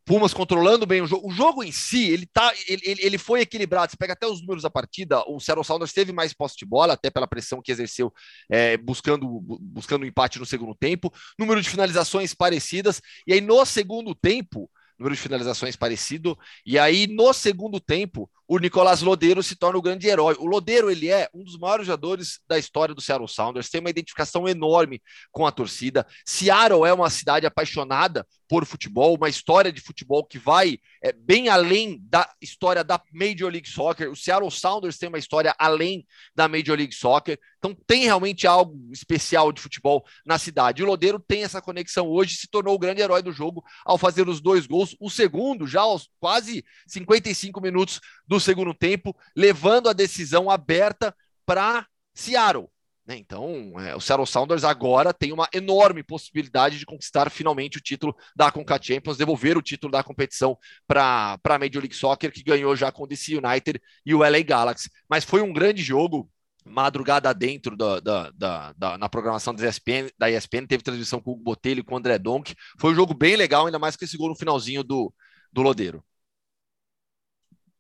[0.06, 1.28] Pumas controlando bem o jogo.
[1.28, 3.92] O jogo em si, ele, tá, ele, ele foi equilibrado.
[3.92, 6.94] Você pega até os números da partida, o Seattle Sounders teve mais posse de bola,
[6.94, 8.14] até pela pressão que exerceu
[8.50, 9.28] é, buscando
[9.60, 11.12] buscando um empate no segundo tempo.
[11.38, 13.02] Número de finalizações parecidas.
[13.26, 14.70] E aí, no segundo tempo,
[15.00, 16.38] número de finalizações parecido.
[16.66, 20.36] E aí, no segundo tempo, o Nicolás Lodeiro se torna o grande herói.
[20.40, 23.92] O Lodeiro, ele é um dos maiores jogadores da história do Seattle Sounders, tem uma
[23.92, 25.00] identificação enorme
[25.32, 26.04] com a torcida.
[26.26, 31.50] Seattle é uma cidade apaixonada por futebol, uma história de futebol que vai é, bem
[31.50, 34.10] além da história da Major League Soccer.
[34.10, 36.04] O Seattle Sounders tem uma história além
[36.36, 40.82] da Major League Soccer, então tem realmente algo especial de futebol na cidade.
[40.82, 44.28] O Lodeiro tem essa conexão hoje, se tornou o grande herói do jogo ao fazer
[44.28, 49.94] os dois gols, o segundo já aos quase 55 minutos do segundo tempo, levando a
[49.94, 51.16] decisão aberta
[51.46, 52.70] para Seattle.
[53.10, 53.18] Né?
[53.18, 58.16] Então, é, o Seattle Sounders agora tem uma enorme possibilidade de conquistar finalmente o título
[58.36, 60.56] da Conca Champions, devolver o título da competição
[60.88, 64.44] para a Major League Soccer, que ganhou já com o DC United e o LA
[64.44, 64.92] Galaxy.
[65.10, 66.30] Mas foi um grande jogo,
[66.64, 71.32] madrugada dentro da, da, da, da, na programação da ESPN, da ESPN, teve transmissão com
[71.32, 72.54] o Botelho e com o André Donk.
[72.80, 75.12] Foi um jogo bem legal, ainda mais com esse gol no finalzinho do,
[75.52, 76.04] do Lodeiro.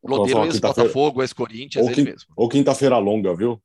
[0.03, 2.33] Lodeiro, ex-Botafogo, ex-Corinthians, ele mesmo.
[2.35, 3.61] Ou quinta-feira longa, viu?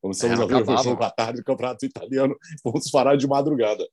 [0.00, 3.84] Começamos é, a ver o jogo à tarde do Campeonato Italiano, vamos parar de madrugada.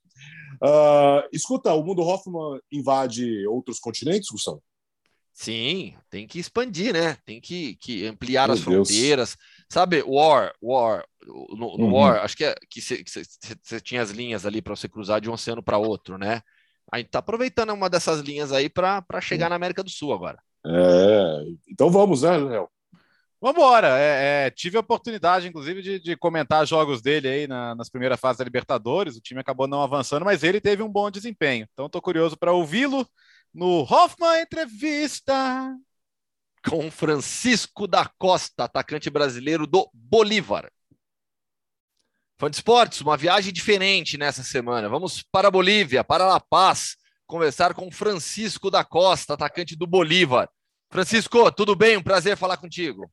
[0.61, 4.61] Uh, escuta, o mundo Hoffman invade outros continentes, Gustavo?
[5.33, 7.17] Sim, tem que expandir, né?
[7.25, 8.87] Tem que, que ampliar Meu as Deus.
[8.87, 9.37] fronteiras.
[9.69, 11.93] Sabe, War, War, no, no uhum.
[11.93, 15.33] War, acho que, é, que você tinha as linhas ali para você cruzar de um
[15.33, 16.41] oceano para outro, né?
[16.89, 20.39] A gente tá aproveitando uma dessas linhas aí para chegar na América do Sul agora.
[20.65, 22.69] É, então vamos, né, Léo?
[23.39, 23.99] Vamos embora.
[23.99, 28.19] É, é, tive a oportunidade, inclusive, de, de comentar jogos dele aí na, nas primeiras
[28.19, 29.15] fases da Libertadores.
[29.15, 31.67] O time acabou não avançando, mas ele teve um bom desempenho.
[31.71, 33.07] Então, estou curioso para ouvi-lo
[33.53, 35.75] no Hoffman Entrevista.
[36.67, 40.71] Com Francisco da Costa, atacante brasileiro do Bolívar.
[42.39, 44.89] Fã de esportes, uma viagem diferente nessa semana.
[44.89, 50.49] Vamos para a Bolívia, para La Paz, conversar com Francisco da Costa, atacante do Bolívar.
[50.89, 51.97] Francisco, tudo bem?
[51.97, 53.09] Um prazer falar contigo.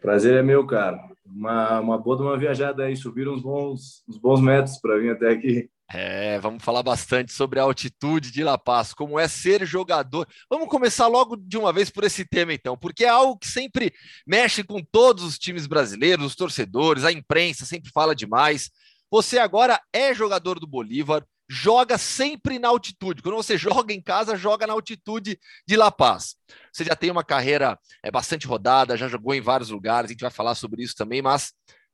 [0.00, 0.98] Prazer é meu, cara.
[1.24, 5.10] Uma, uma boa de uma viajada aí, subir uns bons, uns bons metros para vir
[5.10, 5.70] até aqui.
[5.92, 10.26] É, vamos falar bastante sobre a altitude de La Paz, como é ser jogador.
[10.50, 13.92] Vamos começar logo de uma vez por esse tema, então, porque é algo que sempre
[14.26, 18.70] mexe com todos os times brasileiros, os torcedores, a imprensa sempre fala demais.
[19.10, 23.22] Você agora é jogador do Bolívar, joga sempre na altitude.
[23.22, 26.36] Quando você joga em casa, joga na altitude de La Paz.
[26.72, 30.20] Você já tem uma carreira é, bastante rodada, já jogou em vários lugares, a gente
[30.20, 31.52] vai falar sobre isso também, mas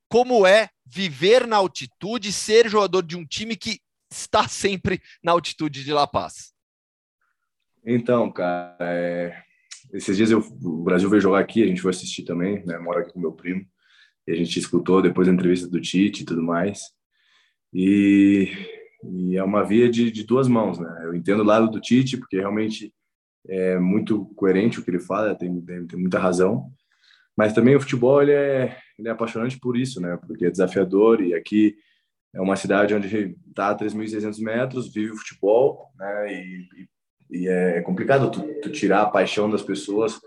[0.08, 3.80] como é viver na altitude ser jogador de um time que
[4.10, 6.52] está sempre na altitude de La Paz?
[7.84, 9.42] Então, cara, é...
[9.92, 10.40] esses dias eu...
[10.40, 12.76] o Brasil veio jogar aqui, a gente foi assistir também, né?
[12.76, 13.66] Aqui com meu primo,
[14.26, 16.80] e a gente escutou depois a entrevista do Tite e tudo mais.
[17.72, 18.52] E
[19.04, 21.00] e é uma via de, de duas mãos, né?
[21.04, 22.92] Eu entendo o lado do Tite, porque realmente
[23.48, 26.70] é muito coerente o que ele fala, tem, tem, tem muita razão.
[27.36, 30.18] Mas também o futebol ele é, ele é apaixonante por isso, né?
[30.26, 31.76] Porque é desafiador e aqui
[32.34, 36.32] é uma cidade onde está a 3.600 metros, vive o futebol, né?
[36.32, 36.88] E,
[37.30, 40.20] e, é complicado tu, tu, tirar a paixão das pessoas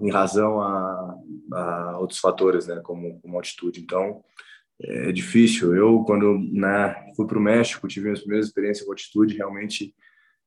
[0.00, 1.14] em razão a,
[1.52, 2.80] a outros fatores, né?
[2.82, 3.80] Como, como altitude.
[3.80, 4.22] Então,
[4.86, 5.74] é difícil.
[5.74, 9.94] Eu, quando né, fui para o México, tive minhas primeiras experiências com altitude, realmente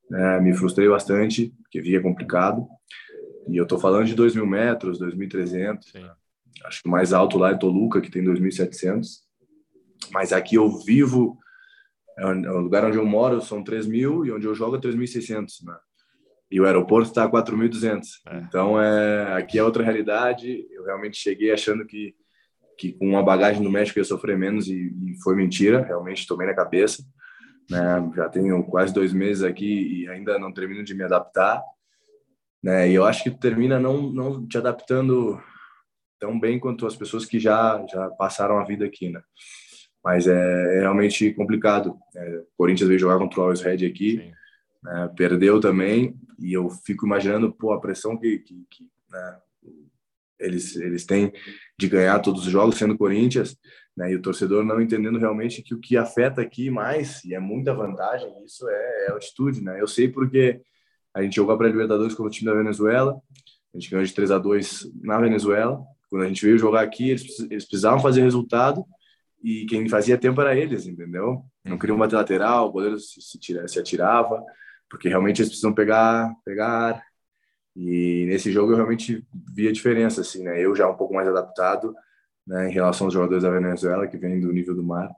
[0.10, 2.66] né, me frustrei bastante, porque via complicado.
[3.50, 5.80] E eu estou falando de 2 mil metros, 2.300.
[6.66, 9.22] Acho que o mais alto lá é Toluca, que tem 2.700.
[10.12, 11.38] Mas aqui eu vivo,
[12.18, 14.80] é, é o lugar onde eu moro são 3 mil e onde eu jogo é
[14.80, 15.78] 3.600, né?
[16.50, 18.06] E o aeroporto está a 4.200.
[18.26, 18.38] É.
[18.38, 20.66] Então, é, aqui é outra realidade.
[20.72, 22.16] Eu realmente cheguei achando que
[22.78, 26.48] que com uma bagagem do México ia sofrer menos e, e foi mentira, realmente tomei
[26.48, 27.04] na cabeça.
[27.70, 28.12] Né?
[28.16, 31.62] Já tenho quase dois meses aqui e ainda não termino de me adaptar.
[32.64, 32.90] Né?
[32.90, 35.42] E eu acho que termina não, não te adaptando
[36.20, 39.22] tão bem quanto as pessoas que já, já passaram a vida aqui, né?
[40.04, 41.96] Mas é, é realmente complicado.
[42.16, 44.34] É, o Corinthians veio jogar contra o Always Red aqui,
[44.84, 45.12] né?
[45.16, 49.38] perdeu também, e eu fico imaginando pô, a pressão que, que, que né?
[50.40, 51.32] Eles, eles têm
[51.78, 53.58] de ganhar todos os jogos, sendo Corinthians,
[53.96, 54.12] né?
[54.12, 57.74] E o torcedor não entendendo realmente que o que afeta aqui mais, e é muita
[57.74, 59.82] vantagem, isso é, é altitude, né?
[59.82, 60.62] Eu sei porque
[61.14, 63.20] a gente jogou para a Libertadores com o time da Venezuela,
[63.74, 65.80] a gente ganhou de 3 a 2 na Venezuela.
[66.10, 68.86] Quando a gente veio jogar aqui, eles, eles precisavam fazer resultado
[69.44, 71.44] e quem fazia tempo era eles, entendeu?
[71.64, 74.44] Não queriam bater lateral, o goleiro se, se, tira, se atirava,
[74.90, 77.04] porque realmente eles precisam pegar, pegar ar,
[77.80, 79.24] e nesse jogo eu realmente
[79.54, 80.60] vi a diferença, assim, né?
[80.60, 81.94] Eu já um pouco mais adaptado,
[82.46, 85.12] né, em relação aos jogadores da Venezuela que vêm do nível do mar,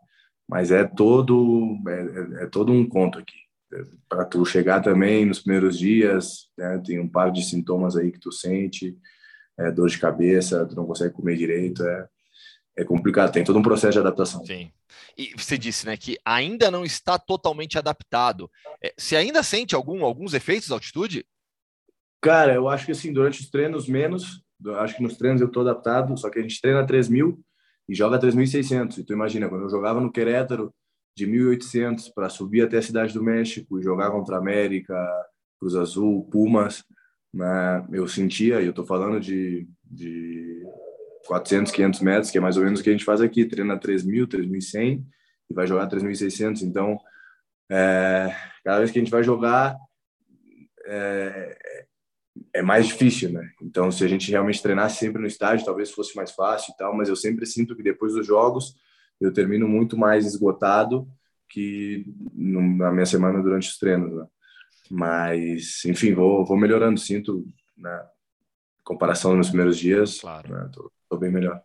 [0.45, 3.37] mas é todo é, é, é todo um conto aqui.
[4.09, 8.19] Para tu chegar também nos primeiros dias, né, tem um par de sintomas aí que
[8.19, 8.97] tu sente,
[9.57, 12.07] é, dor de cabeça, tu não consegue comer direito, é,
[12.77, 14.45] é complicado, tem todo um processo de adaptação.
[14.45, 14.69] Sim.
[15.17, 18.51] E você disse, né, que ainda não está totalmente adaptado.
[18.83, 21.25] É, você ainda sente algum, alguns efeitos da altitude?
[22.21, 24.43] Cara, eu acho que assim, durante os treinos menos,
[24.77, 27.39] acho que nos treinos eu estou adaptado, só que a gente treina 3 mil
[27.87, 28.97] e joga 3.600.
[28.97, 30.73] Então imagina, quando eu jogava no Querétaro
[31.15, 34.95] de 1.800 para subir até a Cidade do México e jogar contra a América,
[35.59, 36.83] Cruz Azul, Pumas,
[37.33, 40.63] né, eu sentia, e eu estou falando de, de
[41.27, 43.77] 400, 500 metros, que é mais ou menos o que a gente faz aqui, treina
[43.77, 45.03] 3.000, 3.100
[45.49, 46.61] e vai jogar 3.600.
[46.63, 46.99] Então,
[47.71, 49.75] é, cada vez que a gente vai jogar,
[50.85, 51.87] é,
[52.53, 53.49] é mais difícil, né?
[53.61, 56.95] Então, se a gente realmente treinasse sempre no estádio, talvez fosse mais fácil e tal,
[56.95, 58.75] mas eu sempre sinto que depois dos jogos
[59.19, 61.07] eu termino muito mais esgotado
[61.49, 64.25] que na minha semana durante os treinos, né?
[64.89, 67.45] Mas, enfim, vou, vou melhorando, sinto,
[67.77, 68.07] né?
[68.83, 70.51] Comparação nos primeiros dias, claro.
[70.51, 70.69] né?
[70.73, 71.61] tô, tô bem melhor.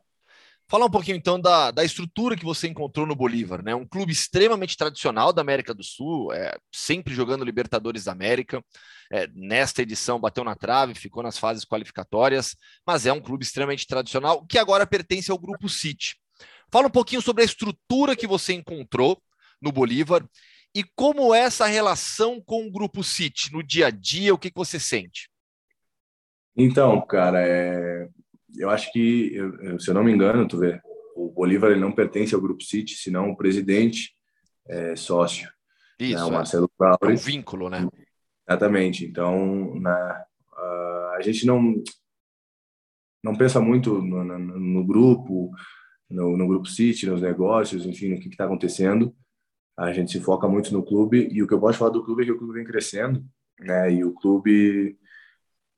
[0.66, 3.74] Falar um pouquinho então da, da estrutura que você encontrou no Bolívar, né?
[3.74, 8.64] Um clube extremamente tradicional da América do Sul, é, sempre jogando Libertadores da América.
[9.12, 12.56] É, nesta edição bateu na trave, ficou nas fases qualificatórias,
[12.86, 16.16] mas é um clube extremamente tradicional que agora pertence ao Grupo City.
[16.72, 19.22] Fala um pouquinho sobre a estrutura que você encontrou
[19.60, 20.26] no Bolívar
[20.74, 24.50] e como é essa relação com o Grupo City no dia a dia, o que,
[24.50, 25.28] que você sente?
[26.56, 28.08] Então, cara, é,
[28.56, 30.80] eu acho que, eu, se eu não me engano, tu vê,
[31.14, 34.14] o Bolívar ele não pertence ao Grupo City, senão o presidente
[34.68, 35.48] é sócio.
[36.00, 37.06] Né, Isso, né, o Marcelo é.
[37.06, 37.88] É um vínculo, né?
[38.48, 39.04] Exatamente.
[39.04, 40.24] Então, na,
[41.14, 41.82] a gente não
[43.22, 45.50] não pensa muito no, no, no grupo,
[46.10, 49.16] no, no, grupo City, nos negócios, enfim, no que está acontecendo.
[49.78, 52.22] A gente se foca muito no clube e o que eu posso falar do clube
[52.22, 53.24] é que o clube vem crescendo,
[53.58, 53.90] né?
[53.90, 54.98] E o clube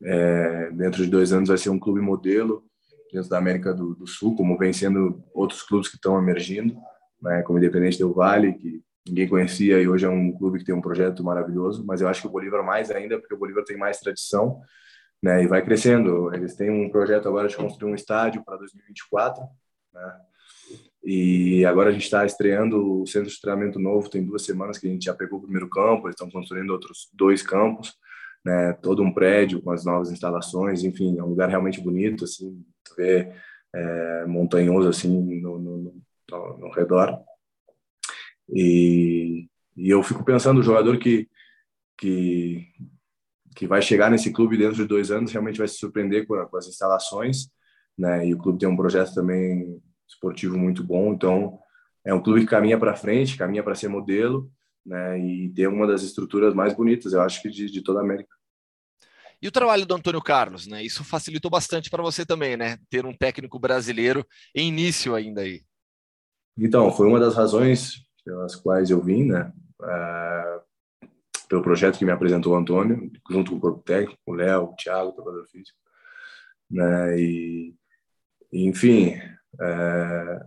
[0.02, 2.64] é, dentro de dois anos vai ser um clube modelo
[3.12, 6.76] dentro da América do, do Sul, como vem sendo outros clubes que estão emergindo,
[7.22, 10.74] né, como Independente do Vale, que ninguém conhecia e hoje é um clube que tem
[10.74, 13.76] um projeto maravilhoso, mas eu acho que o Bolívar mais ainda, porque o Bolívar tem
[13.76, 14.60] mais tradição,
[15.22, 16.32] né, e vai crescendo.
[16.34, 19.42] Eles têm um projeto agora de construir um estádio para 2024,
[19.94, 20.20] né,
[21.02, 24.88] e agora a gente está estreando o centro de treinamento novo, tem duas semanas que
[24.88, 27.94] a gente já pegou o primeiro campo, eles estão construindo outros dois campos,
[28.46, 32.64] né, todo um prédio com as novas instalações, enfim, é um lugar realmente bonito, assim,
[32.96, 33.32] vê
[33.74, 35.78] é, montanhoso assim no, no,
[36.30, 37.18] no, no redor.
[38.48, 41.28] E, e, eu fico pensando, o jogador que,
[41.98, 42.68] que,
[43.56, 46.56] que vai chegar nesse clube dentro de dois anos realmente vai se surpreender com, com
[46.56, 47.48] as instalações,
[47.98, 51.58] né, e o clube tem um projeto também esportivo muito bom, então
[52.04, 54.48] é um clube que caminha para frente, caminha para ser modelo,
[54.84, 58.02] né, e tem uma das estruturas mais bonitas, eu acho que de, de toda a
[58.02, 58.35] América.
[59.40, 60.82] E o trabalho do Antônio Carlos, né?
[60.82, 62.78] Isso facilitou bastante para você também, né?
[62.88, 65.62] Ter um técnico brasileiro em início ainda aí.
[66.58, 69.52] Então, foi uma das razões pelas quais eu vim, né?
[69.82, 70.60] É,
[71.48, 74.76] pelo projeto que me apresentou o Antônio, junto com o corpo técnico, o Léo, o
[74.76, 75.78] Thiago, o trabalhador físico,
[76.70, 77.20] né?
[77.20, 77.74] E,
[78.52, 79.20] enfim,
[79.60, 80.40] é,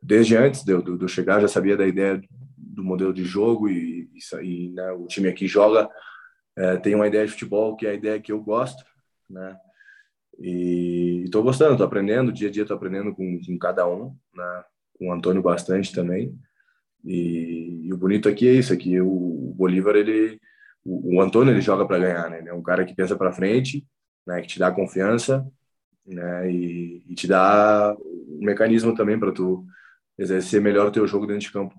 [0.00, 2.22] desde antes de eu chegar, já sabia da ideia
[2.56, 5.88] do modelo de jogo e, e, e né, o time aqui joga
[6.56, 8.84] é, tem uma ideia de futebol que é a ideia que eu gosto,
[9.28, 9.58] né?
[10.38, 14.64] E estou gostando, estou aprendendo, dia a dia estou aprendendo com, com, cada um, né?
[14.98, 16.38] Com o Antônio bastante também.
[17.04, 20.40] E, e o bonito aqui é isso, aqui o, o Bolívar, ele,
[20.84, 22.38] o, o, Antônio ele joga para ganhar, né?
[22.40, 23.86] Ele é um cara que pensa para frente,
[24.26, 24.40] né?
[24.40, 25.46] Que te dá confiança,
[26.06, 26.50] né?
[26.50, 29.66] E, e te dá um mecanismo também para tu
[30.18, 31.74] exercer melhor o teu jogo dentro de campo.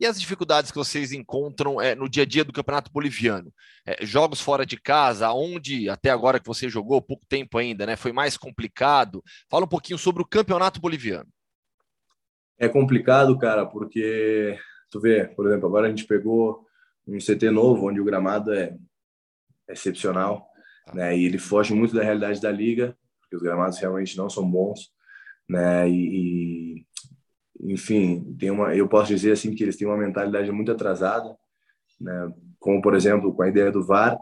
[0.00, 3.52] E as dificuldades que vocês encontram é, no dia a dia do Campeonato Boliviano?
[3.84, 7.96] É, jogos fora de casa, onde até agora que você jogou, pouco tempo ainda, né?
[7.96, 9.22] Foi mais complicado.
[9.50, 11.28] Fala um pouquinho sobre o Campeonato Boliviano.
[12.56, 14.56] É complicado, cara, porque
[14.90, 16.64] tu vê, por exemplo, agora a gente pegou
[17.06, 18.76] um CT novo, onde o gramado é
[19.68, 20.46] excepcional,
[20.86, 20.94] tá.
[20.94, 21.18] né?
[21.18, 24.92] E ele foge muito da realidade da liga, porque os gramados realmente não são bons,
[25.48, 25.88] né?
[25.88, 26.86] E,
[27.60, 31.36] enfim, tem uma, eu posso dizer assim que eles têm uma mentalidade muito atrasada,
[32.00, 32.32] né?
[32.58, 34.18] Como por exemplo com a ideia do VAR,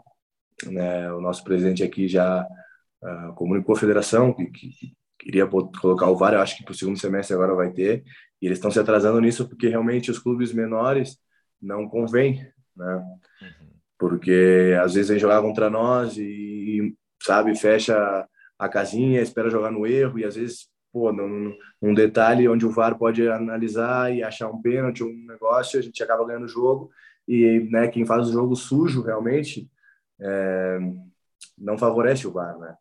[0.65, 1.11] né?
[1.13, 2.45] O nosso presidente aqui já
[3.03, 6.33] uh, comunicou a federação que, que, que queria colocar o VAR.
[6.33, 8.03] Eu acho que para o segundo semestre agora vai ter.
[8.41, 11.17] E eles estão se atrasando nisso porque realmente os clubes menores
[11.61, 12.95] não convém, né?
[13.41, 13.67] Uhum.
[13.97, 18.27] Porque às vezes vem jogar contra nós e sabe fecha
[18.59, 20.67] a casinha, espera jogar no erro e às vezes
[20.97, 25.79] pô, num, num, detalhe onde o VAR pode analisar e achar um pênalti, um negócio,
[25.79, 26.89] a gente acaba ganhando o jogo.
[27.27, 29.69] E né, quem faz o jogo sujo realmente
[30.19, 30.79] é,
[31.55, 32.73] não favorece o VAR, né?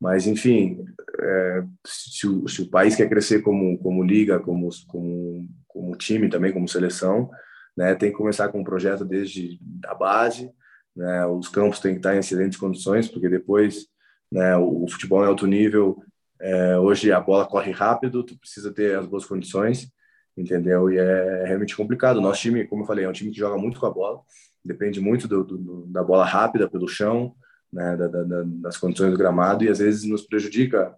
[0.00, 0.84] Mas, enfim,
[1.20, 6.28] é, se, o, se, o, país quer crescer como, como liga, como, como, como time
[6.28, 7.30] também, como seleção,
[7.76, 10.52] né, tem que começar com um projeto desde a base,
[10.94, 13.86] né, os campos têm que estar em excelentes condições, porque depois
[14.30, 15.98] né, o, o futebol em alto nível,
[16.40, 19.90] é, hoje a bola corre rápido, tu precisa ter as boas condições,
[20.36, 20.90] entendeu?
[20.90, 22.20] E é realmente complicado.
[22.20, 24.20] Nosso time, como eu falei, é um time que joga muito com a bola,
[24.64, 27.34] depende muito do, do, da bola rápida pelo chão,
[27.72, 30.94] né, da, da, das condições do gramado e às vezes nos prejudica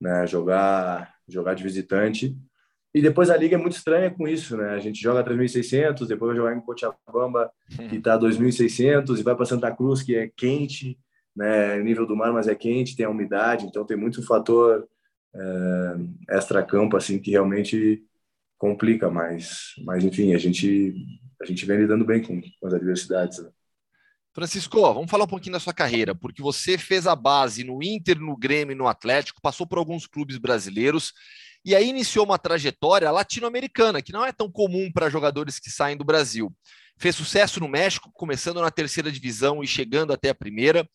[0.00, 2.36] né, jogar jogar de visitante.
[2.94, 4.70] E depois a liga é muito estranha com isso, né?
[4.70, 7.50] A gente joga 3.600, depois vai jogar em Cochabamba,
[7.88, 10.98] que está 2.600, e vai para Santa Cruz, que é quente,
[11.38, 11.80] né?
[11.80, 14.86] Nível do mar, mas é quente, tem a umidade, então tem muito fator
[15.34, 18.02] é, extra-campo, assim, que realmente
[18.58, 20.94] complica, mas, mas enfim, a gente,
[21.40, 23.38] a gente vem lidando bem com, com as adversidades.
[23.38, 23.48] Né?
[24.34, 28.18] Francisco, vamos falar um pouquinho da sua carreira, porque você fez a base no Inter,
[28.18, 31.12] no Grêmio no Atlético, passou por alguns clubes brasileiros
[31.64, 35.96] e aí iniciou uma trajetória latino-americana, que não é tão comum para jogadores que saem
[35.96, 36.52] do Brasil.
[36.96, 40.88] Fez sucesso no México, começando na terceira divisão e chegando até a primeira.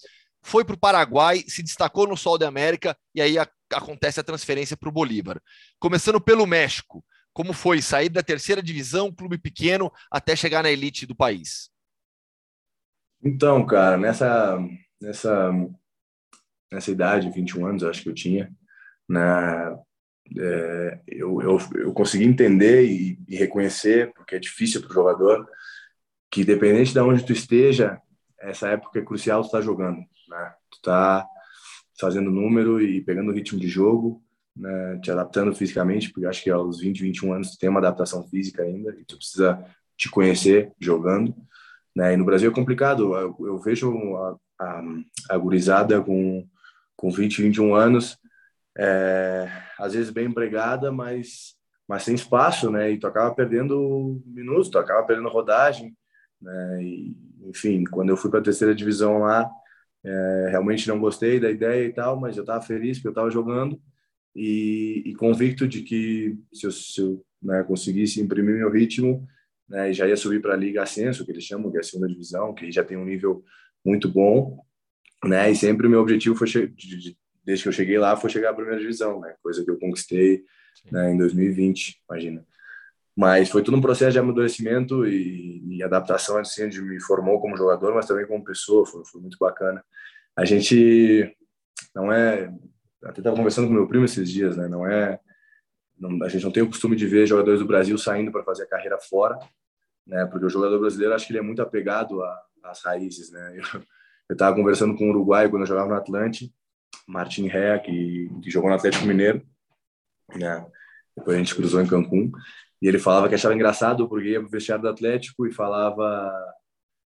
[0.44, 4.24] Foi para o Paraguai, se destacou no Sol da América e aí a, acontece a
[4.24, 5.41] transferência para o Bolívar.
[5.80, 11.06] Começando pelo México, como foi sair da terceira divisão, clube pequeno, até chegar na elite
[11.06, 11.72] do país?
[13.24, 14.60] Então, cara, nessa,
[15.02, 15.52] nessa,
[16.72, 18.54] nessa idade, 21 anos, acho que eu tinha,
[19.08, 19.80] na, né,
[20.38, 25.48] é, eu, eu, eu consegui entender e, e reconhecer, porque é difícil para o jogador,
[26.30, 28.00] que independente de onde tu esteja,
[28.39, 30.04] essa época é crucial tu estar tá jogando,
[30.34, 30.54] né?
[30.72, 31.28] Tu tá
[32.00, 34.22] fazendo número e pegando o ritmo de jogo,
[34.56, 35.00] né?
[35.02, 38.64] te adaptando fisicamente, porque acho que aos 20, 21 anos tu tem uma adaptação física
[38.64, 39.64] ainda e tu precisa
[39.96, 41.36] te conhecer jogando.
[41.96, 42.14] Né?
[42.14, 43.16] E no Brasil é complicado.
[43.16, 44.84] Eu, eu vejo a, a,
[45.30, 46.48] a, gurizada com,
[46.96, 48.18] com 20, 21 anos,
[48.76, 51.56] é, às vezes bem empregada, mas,
[51.88, 52.92] mas sem espaço, né?
[52.92, 55.96] E tu acaba perdendo minutos, tu acaba perdendo rodagem.
[56.42, 56.84] Né?
[56.84, 59.48] E, enfim, quando eu fui para a terceira divisão lá,
[60.06, 63.30] é, realmente não gostei da ideia e tal, mas eu estava feliz porque eu estava
[63.30, 63.82] jogando
[64.36, 69.28] e, e, convicto de que se eu, se eu né, conseguisse imprimir meu ritmo,
[69.70, 72.08] né, já ia subir para a Liga Ascenso, que eles chamam, que é a segunda
[72.08, 73.43] divisão, que já tem um nível
[73.86, 74.60] muito bom,
[75.24, 76.47] né, e sempre o meu objetivo foi,
[77.45, 80.43] desde que eu cheguei lá, foi chegar à primeira divisão, né, coisa que eu conquistei
[80.91, 82.45] né, em 2020, imagina.
[83.16, 87.57] Mas foi tudo um processo de amadurecimento e, e adaptação, assim, onde me formou como
[87.57, 89.84] jogador, mas também como pessoa, foi, foi muito bacana.
[90.36, 91.36] A gente
[91.93, 92.51] não é,
[93.03, 95.20] até estava conversando com meu primo esses dias, né, não é
[95.99, 98.64] não, a gente não tem o costume de ver jogadores do Brasil saindo para fazer
[98.64, 99.38] a carreira fora,
[100.05, 100.26] né?
[100.26, 102.22] Porque o jogador brasileiro acho que ele é muito apegado
[102.64, 103.57] às raízes, né?
[104.30, 106.53] Eu estava conversando com um uruguaio quando eu jogava no Atlante,
[107.05, 109.45] Martin Rea, que, que jogou no Atlético Mineiro,
[110.36, 110.66] né?
[111.16, 112.32] Depois a gente cruzou em Cancún
[112.84, 116.30] e ele falava que achava engraçado porque ia pro vestiário do Atlético e falava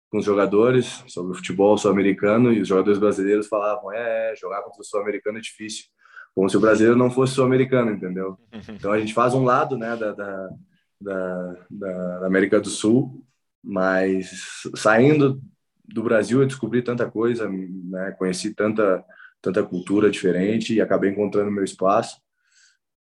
[0.07, 4.79] com os jogadores sobre o futebol sul-americano e os jogadores brasileiros falavam é, jogar contra
[4.79, 5.85] o sul-americano é difícil
[6.35, 8.37] como se o brasileiro não fosse sul-americano, entendeu?
[8.75, 10.49] Então a gente faz um lado, né, da, da,
[11.01, 13.23] da, da América do Sul,
[13.63, 15.41] mas saindo
[15.83, 19.03] do Brasil eu descobri tanta coisa, né, conheci tanta
[19.41, 22.21] tanta cultura diferente e acabei encontrando meu espaço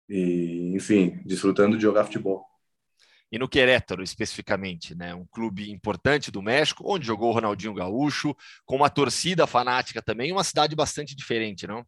[0.09, 2.52] e, enfim, desfrutando de jogar futebol.
[3.33, 5.15] E no Querétaro, especificamente, né?
[5.15, 10.31] um clube importante do México, onde jogou o Ronaldinho Gaúcho, com uma torcida fanática também,
[10.31, 11.83] uma cidade bastante diferente, não?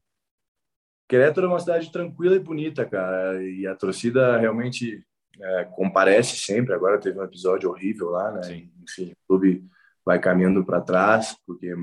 [1.07, 5.05] Querétaro é uma cidade tranquila e bonita, cara, e a torcida realmente
[5.38, 6.72] é, comparece sempre.
[6.72, 8.42] Agora teve um episódio horrível lá, né?
[8.42, 8.72] Sim.
[8.82, 9.68] Enfim, o clube
[10.03, 11.74] vai caminhando para trás, porque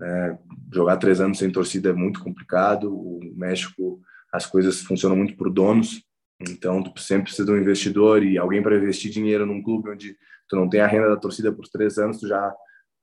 [0.00, 0.38] é,
[0.72, 2.94] jogar três anos sem torcida é muito complicado.
[2.94, 4.00] O México,
[4.32, 6.00] as coisas funcionam muito por donos,
[6.48, 10.16] então tu sempre precisa de um investidor e alguém para investir dinheiro num clube onde
[10.48, 12.54] tu não tem a renda da torcida por três anos, tu já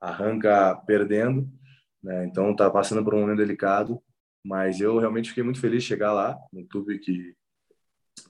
[0.01, 1.47] arranca perdendo.
[2.03, 2.25] Né?
[2.25, 4.01] Então tá passando por um momento delicado
[4.43, 7.35] mas eu realmente fiquei muito feliz de chegar lá, no clube que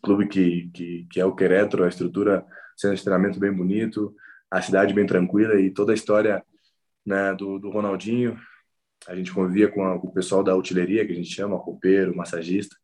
[0.03, 2.45] clube que, que, que é o Querétaro, a estrutura
[2.77, 4.15] sendo de treinamento bem bonito,
[4.49, 6.43] a cidade bem tranquila e toda a história
[7.05, 8.39] né, do, do Ronaldinho.
[9.07, 12.15] A gente convivia com, a, com, o pessoal da utileria, que a gente chama, roupeiro,
[12.15, 12.75] massagista,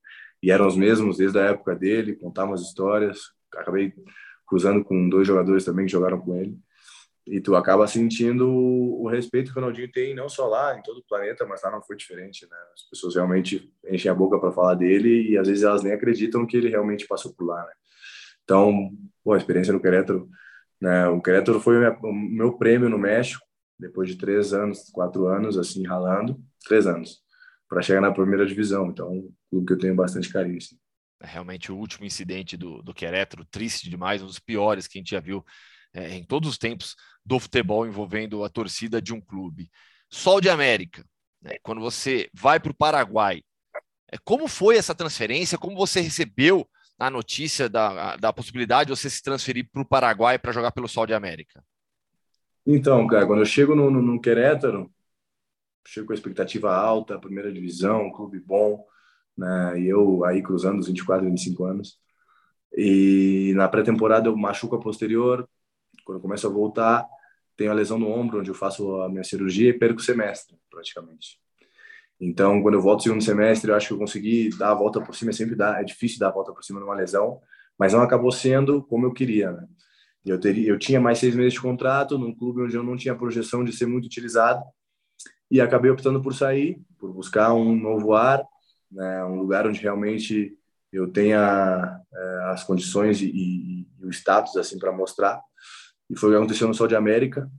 [0.41, 3.31] e eram os mesmos desde a época dele, contavam as histórias.
[3.53, 3.93] Acabei
[4.47, 6.57] cruzando com dois jogadores também que jogaram com ele
[7.27, 10.99] e tu acaba sentindo o respeito que o Ronaldinho tem não só lá, em todo
[10.99, 12.57] o planeta, mas lá não foi diferente, né?
[12.73, 16.45] As pessoas realmente enchem a boca para falar dele e às vezes elas nem acreditam
[16.45, 17.71] que ele realmente passou por lá, né?
[18.43, 18.91] Então,
[19.23, 20.29] pô, a experiência no Querétaro,
[20.79, 21.07] né?
[21.07, 23.43] O Querétaro foi o meu prêmio no México,
[23.79, 27.24] depois de três anos, quatro anos, assim, ralando, três anos.
[27.67, 28.89] Para chegar na primeira divisão.
[28.89, 30.57] Então, um clube que eu tenho bastante carinho.
[30.57, 30.77] Assim.
[31.21, 34.99] É realmente o último incidente do, do Querétaro, triste demais, um dos piores que a
[34.99, 35.43] gente já viu
[35.93, 36.95] é, em todos os tempos
[37.25, 39.69] do futebol envolvendo a torcida de um clube.
[40.09, 41.05] Sol de América,
[41.41, 43.41] né, quando você vai para o Paraguai,
[44.11, 45.57] é, como foi essa transferência?
[45.57, 46.67] Como você recebeu
[46.99, 50.87] a notícia da, da possibilidade de você se transferir para o Paraguai para jogar pelo
[50.87, 51.63] Sol de América?
[52.65, 54.91] Então, cara, quando eu chego no, no, no Querétaro,
[55.85, 58.85] chego com a expectativa alta, primeira divisão, um clube bom,
[59.37, 59.79] né?
[59.79, 61.99] E eu aí cruzando os 24, 25 anos.
[62.75, 65.47] E na pré-temporada eu machuco a posterior,
[66.03, 67.07] quando eu começo a voltar,
[67.55, 70.57] tenho a lesão no ombro, onde eu faço a minha cirurgia e perco o semestre,
[70.69, 71.39] praticamente.
[72.19, 75.01] Então, quando eu volto no segundo semestre, eu acho que eu consegui dar a volta
[75.01, 77.41] por cima, é sempre dá, é difícil dar a volta por cima numa lesão,
[77.77, 79.67] mas não acabou sendo como eu queria, né?
[80.25, 83.15] Eu, teria, eu tinha mais seis meses de contrato num clube onde eu não tinha
[83.15, 84.63] projeção de ser muito utilizado
[85.49, 88.43] e acabei optando por sair, por buscar um novo ar,
[88.91, 90.57] né, um lugar onde realmente
[90.91, 95.41] eu tenha é, as condições e, e, e, o status assim para mostrar.
[96.09, 97.49] E foi o que aconteceu no Sol de América.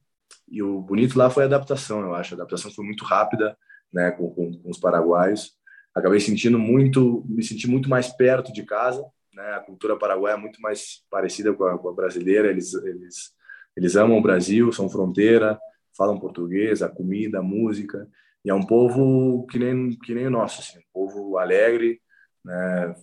[0.48, 2.34] E o bonito lá foi a adaptação, eu acho.
[2.34, 3.56] A adaptação foi muito rápida,
[3.92, 5.52] né, com, com, com os paraguaios.
[5.94, 9.04] Acabei sentindo muito, me senti muito mais perto de casa.
[9.34, 9.42] Né?
[9.54, 12.48] A cultura paraguaia é muito mais parecida com a, com a brasileira.
[12.48, 13.32] Eles, eles,
[13.76, 15.58] eles amam o Brasil, são fronteira,
[15.96, 18.08] falam português, a comida, a música.
[18.44, 22.00] E é um povo que nem, que nem o nosso, assim, um povo alegre,
[22.44, 22.94] né?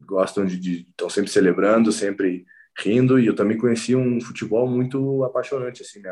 [0.00, 2.46] gostam de estão sempre celebrando, sempre
[2.78, 3.18] rindo.
[3.18, 6.10] E eu também conheci um futebol muito apaixonante, assim, né?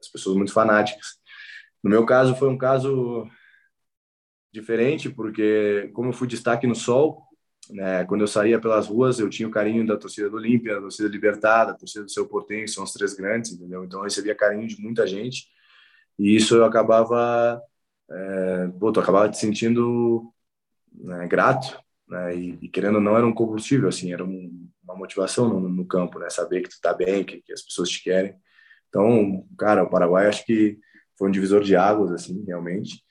[0.00, 1.18] as pessoas muito fanáticas.
[1.82, 3.28] No meu caso, foi um caso
[4.52, 7.25] diferente, porque como eu fui destaque no Sol,
[7.70, 10.80] né, quando eu saía pelas ruas, eu tinha o carinho da torcida do Olímpia, da
[10.80, 13.84] torcida Libertada, da torcida do Seu Portenho, são os três grandes, entendeu?
[13.84, 15.48] Então eu recebia carinho de muita gente
[16.18, 17.60] e isso eu acabava,
[18.10, 20.32] é, pô, eu acabava te sentindo
[20.92, 24.96] né, grato, né, e, e, querendo ou não era um combustível, assim, era um, uma
[24.96, 28.02] motivação no, no, campo, né, saber que tu tá bem, que, que as pessoas te
[28.02, 28.34] querem.
[28.88, 30.78] Então, cara, o Paraguai acho que
[31.18, 33.02] foi um divisor de águas, assim, realmente.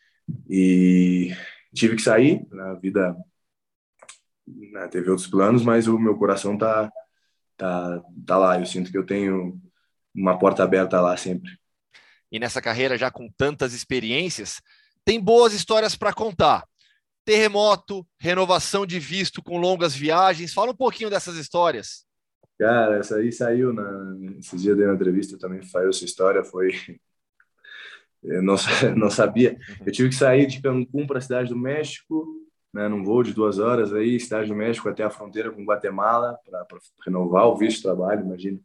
[0.49, 1.31] E
[1.73, 3.15] tive que sair, na né, vida
[4.47, 6.91] né, teve outros planos, mas o meu coração tá,
[7.57, 8.59] tá, tá lá.
[8.59, 9.59] Eu sinto que eu tenho
[10.13, 11.51] uma porta aberta lá sempre.
[12.31, 14.61] E nessa carreira, já com tantas experiências,
[15.03, 16.63] tem boas histórias para contar.
[17.23, 20.53] Terremoto, renovação de visto com longas viagens.
[20.53, 22.05] Fala um pouquinho dessas histórias.
[22.57, 24.15] Cara, essa aí saiu na.
[24.39, 26.43] Esses dias dei uma entrevista também, saiu essa história.
[26.43, 26.71] Foi.
[28.23, 28.55] Eu não,
[28.97, 29.55] não sabia.
[29.85, 32.44] Eu tive que sair de Cancún para a cidade do México,
[32.76, 36.38] né, num voo de duas horas aí, cidade do México até a fronteira com Guatemala,
[36.45, 36.67] para
[37.05, 38.59] renovar o visto de trabalho, imagina.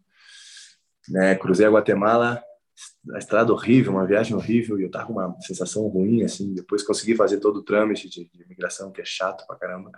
[1.09, 2.43] Né, cruzei a Guatemala,
[3.15, 6.83] a estrada horrível, uma viagem horrível, e eu tava com uma sensação ruim, assim, depois
[6.83, 9.93] consegui fazer todo o trâmite de, de imigração, que é chato pra caramba.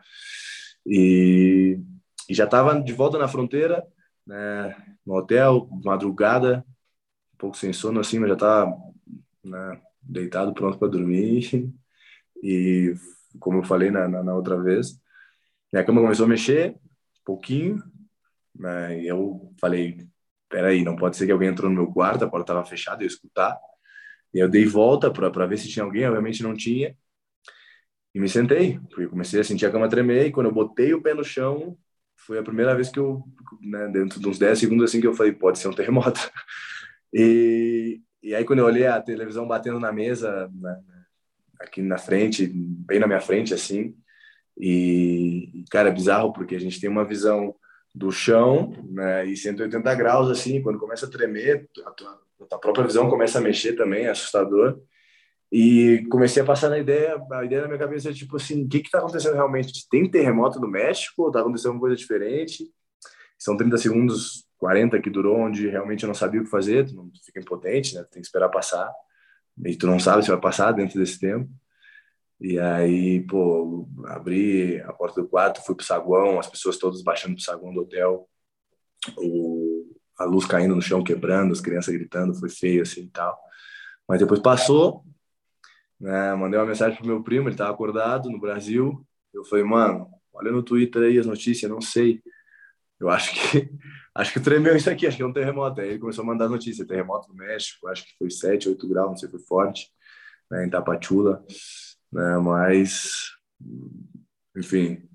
[0.86, 1.80] E,
[2.28, 3.82] e já tava de volta na fronteira,
[4.26, 6.62] né, no hotel, madrugada,
[7.32, 8.76] um pouco sem sono, assim, mas já tava
[9.42, 11.72] né, deitado, pronto para dormir.
[12.44, 12.92] E
[13.40, 15.00] como eu falei na, na, na, outra vez,
[15.72, 17.82] minha cama começou a mexer um pouquinho,
[18.54, 20.06] né, e eu falei,
[20.48, 23.06] peraí, não pode ser que alguém entrou no meu quarto, a porta estava fechada, eu
[23.06, 23.58] escutar.
[24.34, 26.96] E eu dei volta para ver se tinha alguém, obviamente não tinha.
[28.14, 31.02] E me sentei, porque comecei a sentir a cama tremer, e quando eu botei o
[31.02, 31.76] pé no chão,
[32.16, 33.22] foi a primeira vez que eu,
[33.60, 36.20] né, dentro de uns 10 segundos assim, que eu falei, pode ser um terremoto.
[37.14, 40.80] E, e aí quando eu olhei a televisão batendo na mesa, né,
[41.62, 43.94] aqui na frente, bem na minha frente, assim,
[44.58, 47.54] e, cara, é bizarro, porque a gente tem uma visão
[47.94, 52.86] do chão, né, e 180 graus, assim, quando começa a tremer, a tua, a própria
[52.86, 54.80] visão começa a mexer também, é assustador.
[55.50, 58.68] E comecei a passar na ideia, a ideia na minha cabeça é tipo assim, o
[58.68, 59.86] que que tá acontecendo realmente?
[59.90, 61.30] Tem terremoto no México?
[61.30, 62.72] Tá acontecendo alguma coisa diferente?
[63.38, 66.94] São 30 segundos, 40 que durou, onde realmente eu não sabia o que fazer, tu,
[66.94, 68.02] não, tu fica impotente, né?
[68.10, 68.90] Tem que esperar passar.
[69.64, 71.50] E tu não sabe se vai passar dentro desse tempo.
[72.40, 77.34] E aí, pô, abri a porta do quarto, fui pro saguão, as pessoas todas baixando
[77.34, 78.28] pro saguão do hotel,
[79.16, 83.38] o, a luz caindo no chão, quebrando, as crianças gritando, foi feio assim e tal.
[84.08, 85.04] Mas depois passou,
[86.00, 86.34] né?
[86.34, 89.06] Mandei uma mensagem pro meu primo, ele tava acordado no Brasil.
[89.32, 92.20] Eu falei, mano, olha no Twitter aí as notícias, não sei.
[93.02, 93.70] Eu acho que
[94.14, 95.80] acho que tremeu isso aqui, acho que é um terremoto.
[95.80, 99.10] Aí ele começou a mandar notícias, terremoto no México, acho que foi 7, 8 graus,
[99.10, 99.88] não sei, foi forte,
[100.50, 101.44] né, em Tapachula
[102.12, 102.36] né?
[102.38, 103.30] Mas,
[104.56, 105.08] enfim,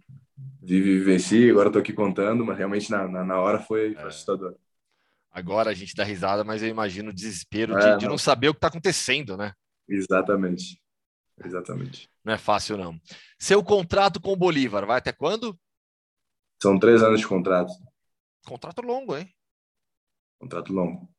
[0.61, 4.01] vive e vivenci, agora estou aqui contando, mas realmente na, na, na hora foi, é.
[4.03, 4.55] assustador.
[5.31, 8.49] Agora a gente dá risada, mas eu imagino o desespero é, de, de, não saber
[8.49, 9.53] o que está acontecendo, né?
[9.87, 10.81] Exatamente.
[11.45, 12.09] Exatamente.
[12.25, 12.99] Não é fácil, não.
[13.37, 15.55] Seu contrato com o Bolívar vai até quando?
[16.61, 17.71] São três anos de contrato.
[18.45, 19.29] Contrato longo, hein?
[20.39, 21.09] Contrato longo.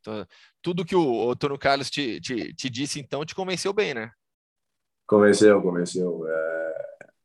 [0.00, 0.26] Então,
[0.62, 4.10] tudo que o Antônio Carlos te, te, te, disse, então, te convenceu bem, né?
[5.06, 6.26] Convenceu, convenceu.
[6.28, 6.74] É...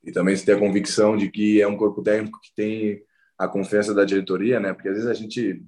[0.06, 3.04] E também se tem a convicção de que é um corpo técnico que tem
[3.38, 4.74] a confiança da diretoria, né?
[4.74, 5.64] Porque às vezes a gente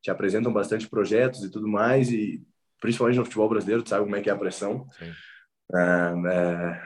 [0.00, 2.42] te apresentam bastante projetos e tudo mais, e
[2.80, 4.86] principalmente no futebol brasileiro, tu sabe como é que é a pressão.
[5.74, 5.78] É,
[6.32, 6.82] é,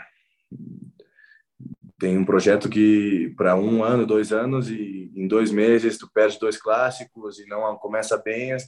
[2.02, 6.36] tem um projeto que para um ano, dois anos e em dois meses tu perde
[6.36, 8.66] dois clássicos e não começa bem, às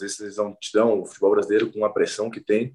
[0.00, 2.72] vezes eles não te dão o futebol brasileiro com a pressão que tem,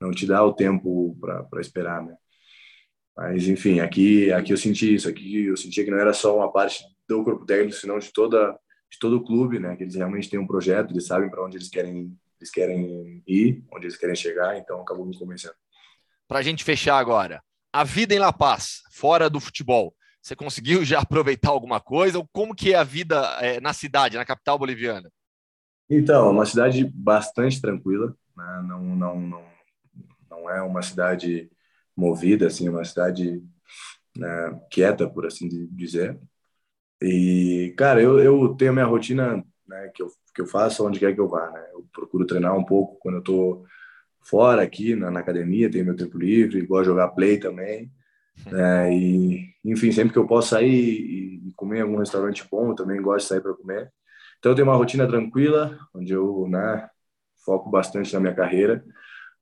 [0.00, 2.16] não te dá o tempo para esperar, né?
[3.16, 6.50] Mas enfim, aqui aqui eu senti isso, aqui eu senti que não era só uma
[6.50, 8.58] parte do corpo técnico, senão de toda
[8.90, 9.76] de todo o clube, né?
[9.76, 13.64] Que eles realmente têm um projeto, eles sabem para onde eles querem eles querem ir,
[13.72, 15.54] onde eles querem chegar, então acabou me convencendo.
[16.26, 17.40] Para a gente fechar agora,
[17.76, 22.16] a vida em La Paz, fora do futebol, você conseguiu já aproveitar alguma coisa?
[22.16, 25.12] Ou como que é a vida é, na cidade, na capital boliviana?
[25.88, 28.64] Então, uma cidade bastante tranquila, né?
[28.66, 29.44] não, não, não,
[30.30, 31.50] não é uma cidade
[31.94, 33.42] movida, assim, é uma cidade
[34.16, 36.18] né, quieta, por assim dizer.
[37.02, 40.98] E, cara, eu, eu tenho a minha rotina né, que, eu, que eu faço onde
[40.98, 41.50] quer que eu vá.
[41.50, 41.62] Né?
[41.74, 43.66] Eu procuro treinar um pouco quando eu estou
[44.28, 47.90] fora aqui na, na, academia, tenho meu tempo livre, gosto de jogar play também.
[48.52, 52.74] É, e, enfim, sempre que eu posso sair e, e comer em algum restaurante bom,
[52.74, 53.92] também gosto de sair para comer.
[54.38, 56.88] Então, eu tenho uma rotina tranquila, onde eu né,
[57.44, 58.84] foco bastante na minha carreira.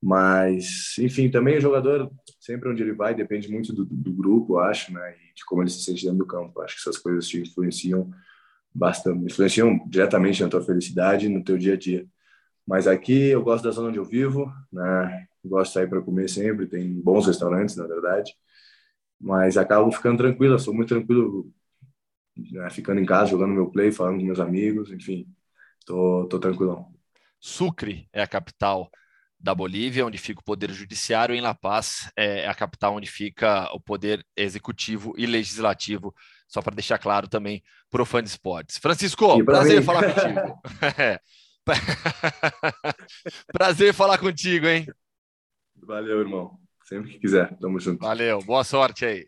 [0.01, 4.93] Mas, enfim, também o jogador, sempre onde ele vai, depende muito do, do grupo, acho,
[4.93, 5.14] né?
[5.30, 6.61] E de como ele se sente dentro do campo.
[6.61, 8.11] Acho que essas coisas te influenciam
[8.74, 12.07] bastante, influenciam diretamente na tua felicidade, no teu dia a dia.
[12.67, 15.27] Mas aqui eu gosto da zona onde eu vivo, né?
[15.45, 18.35] Gosto de sair para comer sempre, tem bons restaurantes, na verdade.
[19.21, 21.53] Mas acabo ficando tranquilo, sou muito tranquilo,
[22.37, 22.71] né?
[22.71, 25.27] ficando em casa, jogando meu play, falando com meus amigos, enfim,
[25.87, 26.93] tô, tô tranquilão.
[27.39, 28.91] Sucre é a capital
[29.39, 33.71] da Bolívia, onde fica o poder judiciário, em La Paz é a capital onde fica
[33.75, 36.15] o poder executivo e legislativo,
[36.49, 38.79] só para deixar claro também para o fã de esportes.
[38.79, 39.85] Francisco, prazer mim.
[39.85, 40.62] falar contigo.
[43.53, 44.87] prazer falar contigo, hein?
[45.77, 46.59] Valeu, irmão.
[46.85, 48.01] Sempre que quiser, tamo junto.
[48.01, 49.27] Valeu, boa sorte aí.